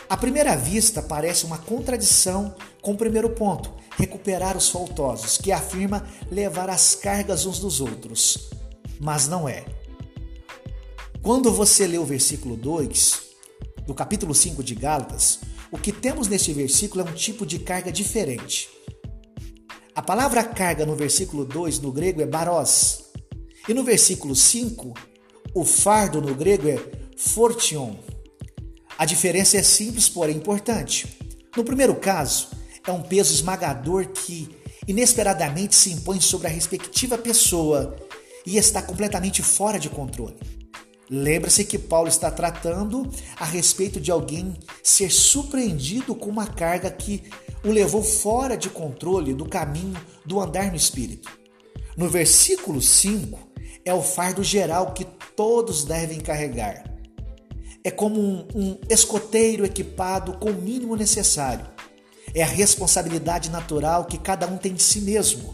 À 0.10 0.18
primeira 0.18 0.56
vista, 0.56 1.02
parece 1.02 1.46
uma 1.46 1.58
contradição 1.58 2.56
com 2.82 2.92
o 2.92 2.98
primeiro 2.98 3.30
ponto, 3.32 3.74
recuperar 3.98 4.56
os 4.56 4.70
faltosos, 4.70 5.38
que 5.38 5.52
afirma 5.52 6.06
levar 6.30 6.70
as 6.70 6.94
cargas 6.94 7.46
uns 7.46 7.60
dos 7.60 7.82
outros. 7.82 8.50
Mas 9.00 9.28
não 9.28 9.48
é. 9.48 9.66
Quando 11.22 11.52
você 11.52 11.88
lê 11.88 11.98
o 11.98 12.06
versículo 12.06 12.56
2 12.56 13.22
do 13.88 13.94
capítulo 13.94 14.36
5 14.36 14.62
de 14.62 14.76
Gálatas, 14.76 15.40
o 15.72 15.78
que 15.78 15.92
temos 15.92 16.28
neste 16.28 16.54
versículo 16.54 17.08
é 17.08 17.10
um 17.10 17.14
tipo 17.14 17.46
de 17.46 17.60
carga 17.60 17.92
diferente. 17.92 18.70
A 19.96 20.02
palavra 20.02 20.44
carga 20.44 20.88
no 20.88 20.96
versículo 20.96 21.46
2 21.46 21.80
no 21.80 21.92
grego 21.92 22.20
é 22.20 22.26
baros, 22.26 23.04
e 23.70 23.76
no 23.76 23.84
versículo 23.84 24.36
5, 24.36 24.92
o 25.54 25.64
fardo 25.64 26.20
no 26.20 26.34
grego 26.34 26.68
é 26.68 26.80
fortion. 27.16 27.96
A 28.98 29.06
diferença 29.06 29.56
é 29.56 29.62
simples, 29.62 30.10
porém 30.10 30.38
importante. 30.38 31.20
No 31.56 31.64
primeiro 31.64 31.94
caso, 31.94 32.48
é 32.88 32.92
um 32.92 33.04
peso 33.04 33.36
esmagador 33.36 34.08
que 34.08 34.50
inesperadamente 34.88 35.76
se 35.76 35.92
impõe 35.92 36.20
sobre 36.20 36.48
a 36.48 36.50
respectiva 36.50 37.16
pessoa 37.16 37.96
e 38.48 38.58
está 38.58 38.82
completamente 38.82 39.44
fora 39.44 39.80
de 39.80 39.90
controle. 39.90 40.36
Lembra-se 41.10 41.66
que 41.66 41.78
Paulo 41.78 42.08
está 42.08 42.32
tratando 42.32 43.10
a 43.36 43.46
respeito 43.46 44.00
de 44.00 44.12
alguém 44.12 44.56
ser 44.82 45.12
surpreendido 45.12 46.16
com 46.16 46.30
uma 46.30 46.48
carga 46.48 46.90
que 46.90 47.24
o 47.64 47.70
levou 47.70 48.02
fora 48.02 48.58
de 48.58 48.70
controle 48.70 49.34
do 49.34 49.46
caminho 49.46 50.00
do 50.26 50.40
andar 50.40 50.70
no 50.70 50.76
espírito. 50.76 51.30
No 51.96 52.10
versículo 52.10 52.82
5, 52.82 53.38
é 53.86 53.94
o 53.94 54.02
fardo 54.02 54.44
geral 54.44 54.94
que 54.94 55.06
todos 55.36 55.84
devem 55.84 56.20
carregar. 56.20 56.84
É 57.84 57.92
como 57.92 58.20
um, 58.20 58.48
um 58.56 58.78
escoteiro 58.90 59.66
equipado 59.66 60.34
com 60.38 60.52
o 60.52 60.62
mínimo 60.62 60.96
necessário. 60.96 61.66
É 62.34 62.42
a 62.42 62.48
responsabilidade 62.48 63.50
natural 63.50 64.06
que 64.06 64.18
cada 64.18 64.48
um 64.48 64.58
tem 64.58 64.74
de 64.74 64.82
si 64.82 65.02
mesmo. 65.02 65.54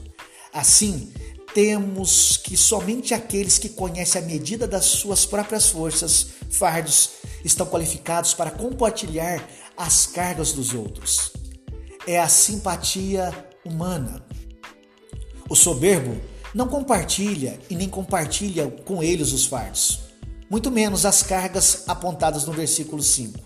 Assim, 0.53 1.11
temos 1.59 2.37
que 2.37 2.55
somente 2.55 3.13
aqueles 3.13 3.57
que 3.57 3.67
conhecem 3.67 4.21
a 4.21 4.25
medida 4.25 4.65
das 4.65 4.85
suas 4.85 5.25
próprias 5.25 5.67
forças, 5.69 6.27
fardos, 6.49 7.09
estão 7.43 7.65
qualificados 7.65 8.33
para 8.33 8.49
compartilhar 8.49 9.45
as 9.75 10.05
cargas 10.05 10.53
dos 10.53 10.73
outros. 10.73 11.33
É 12.07 12.17
a 12.17 12.29
simpatia 12.29 13.33
humana. 13.65 14.25
O 15.49 15.55
soberbo 15.55 16.15
não 16.55 16.69
compartilha 16.69 17.59
e 17.69 17.75
nem 17.75 17.89
compartilha 17.89 18.71
com 18.85 19.03
eles 19.03 19.33
os 19.33 19.45
fardos, 19.45 19.99
muito 20.49 20.71
menos 20.71 21.05
as 21.05 21.21
cargas 21.21 21.83
apontadas 21.87 22.45
no 22.45 22.53
versículo 22.53 23.03
5. 23.03 23.37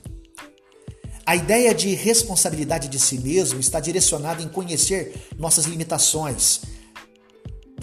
A 1.25 1.35
ideia 1.35 1.73
de 1.73 1.95
responsabilidade 1.95 2.89
de 2.89 2.99
si 2.99 3.17
mesmo 3.17 3.59
está 3.59 3.79
direcionada 3.79 4.43
em 4.43 4.47
conhecer 4.47 5.29
nossas 5.35 5.65
limitações, 5.65 6.61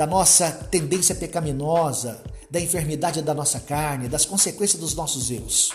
da 0.01 0.07
nossa 0.07 0.51
tendência 0.51 1.15
pecaminosa, 1.15 2.23
da 2.51 2.59
enfermidade 2.59 3.21
da 3.21 3.35
nossa 3.35 3.61
carne, 3.61 4.09
das 4.09 4.25
consequências 4.25 4.81
dos 4.81 4.95
nossos 4.95 5.31
erros. 5.31 5.73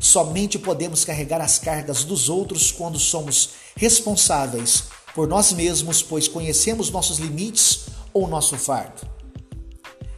Somente 0.00 0.58
podemos 0.58 1.04
carregar 1.04 1.40
as 1.40 1.60
cargas 1.60 2.02
dos 2.02 2.28
outros 2.28 2.72
quando 2.72 2.98
somos 2.98 3.50
responsáveis 3.76 4.86
por 5.14 5.28
nós 5.28 5.52
mesmos, 5.52 6.02
pois 6.02 6.26
conhecemos 6.26 6.90
nossos 6.90 7.20
limites 7.20 7.84
ou 8.12 8.26
nosso 8.26 8.56
fardo. 8.56 9.08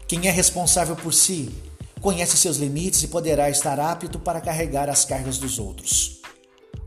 Quem 0.08 0.26
é 0.26 0.30
responsável 0.30 0.96
por 0.96 1.12
si 1.12 1.54
conhece 2.00 2.38
seus 2.38 2.56
limites 2.56 3.02
e 3.02 3.08
poderá 3.08 3.50
estar 3.50 3.78
apto 3.78 4.18
para 4.18 4.40
carregar 4.40 4.88
as 4.88 5.04
cargas 5.04 5.36
dos 5.36 5.58
outros. 5.58 6.22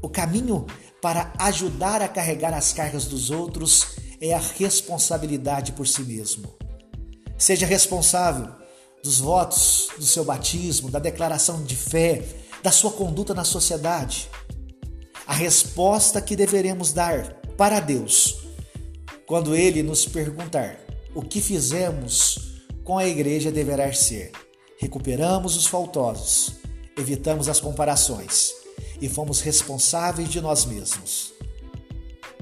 O 0.02 0.10
caminho 0.10 0.66
para 1.04 1.32
ajudar 1.38 2.02
a 2.02 2.08
carregar 2.08 2.56
as 2.56 2.74
cargas 2.74 3.06
dos 3.06 3.30
outros 3.30 4.07
é 4.20 4.34
a 4.34 4.40
responsabilidade 4.40 5.72
por 5.74 5.88
si 5.88 6.02
mesmo. 6.02 6.54
Seja 7.38 7.66
responsável 7.66 8.50
dos 9.04 9.20
votos 9.20 9.90
do 9.98 10.06
seu 10.06 10.26
batismo, 10.26 10.90
da 10.90 11.00
declaração 11.00 11.64
de 11.64 11.76
fé, 11.76 12.24
da 12.64 12.72
sua 12.72 12.92
conduta 12.92 13.34
na 13.34 13.44
sociedade. 13.44 14.30
A 15.26 15.34
resposta 15.34 16.22
que 16.22 16.36
deveremos 16.36 16.92
dar 16.92 17.36
para 17.58 17.80
Deus 17.80 18.40
quando 19.26 19.56
Ele 19.56 19.84
nos 19.84 20.06
perguntar 20.06 20.80
o 21.14 21.22
que 21.22 21.42
fizemos 21.42 22.62
com 22.84 22.98
a 22.98 23.08
igreja 23.08 23.52
deverá 23.52 23.92
ser: 23.94 24.32
recuperamos 24.80 25.56
os 25.58 25.68
faltosos, 25.68 26.54
evitamos 26.98 27.50
as 27.50 27.60
comparações 27.60 28.54
e 29.02 29.10
fomos 29.10 29.42
responsáveis 29.42 30.30
de 30.30 30.40
nós 30.40 30.66
mesmos. 30.66 31.37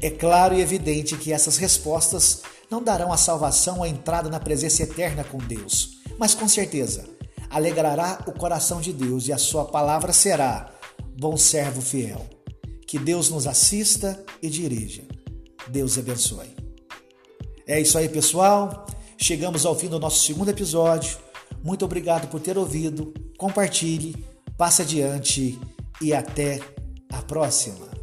É 0.01 0.09
claro 0.09 0.53
e 0.55 0.61
evidente 0.61 1.17
que 1.17 1.31
essas 1.31 1.57
respostas 1.57 2.41
não 2.69 2.83
darão 2.83 3.13
a 3.13 3.17
salvação 3.17 3.83
à 3.83 3.87
entrada 3.87 4.29
na 4.29 4.39
presença 4.39 4.83
eterna 4.83 5.23
com 5.23 5.37
Deus, 5.37 5.99
mas 6.17 6.33
com 6.33 6.47
certeza 6.47 7.05
alegrará 7.49 8.23
o 8.27 8.33
coração 8.33 8.81
de 8.81 8.91
Deus 8.91 9.27
e 9.27 9.33
a 9.33 9.37
sua 9.37 9.65
palavra 9.65 10.11
será: 10.11 10.71
bom 11.17 11.37
servo 11.37 11.81
fiel. 11.81 12.25
Que 12.87 12.99
Deus 12.99 13.29
nos 13.29 13.47
assista 13.47 14.23
e 14.41 14.49
dirija. 14.49 15.03
Deus 15.69 15.97
abençoe. 15.97 16.55
É 17.65 17.79
isso 17.79 17.97
aí, 17.97 18.07
pessoal. 18.07 18.85
Chegamos 19.17 19.65
ao 19.65 19.75
fim 19.75 19.87
do 19.87 19.99
nosso 19.99 20.23
segundo 20.23 20.49
episódio. 20.49 21.17
Muito 21.63 21.83
obrigado 21.83 22.27
por 22.27 22.39
ter 22.39 22.57
ouvido. 22.57 23.13
Compartilhe, 23.37 24.15
passe 24.57 24.83
adiante 24.83 25.59
e 25.99 26.13
até 26.13 26.59
a 27.11 27.21
próxima. 27.23 27.94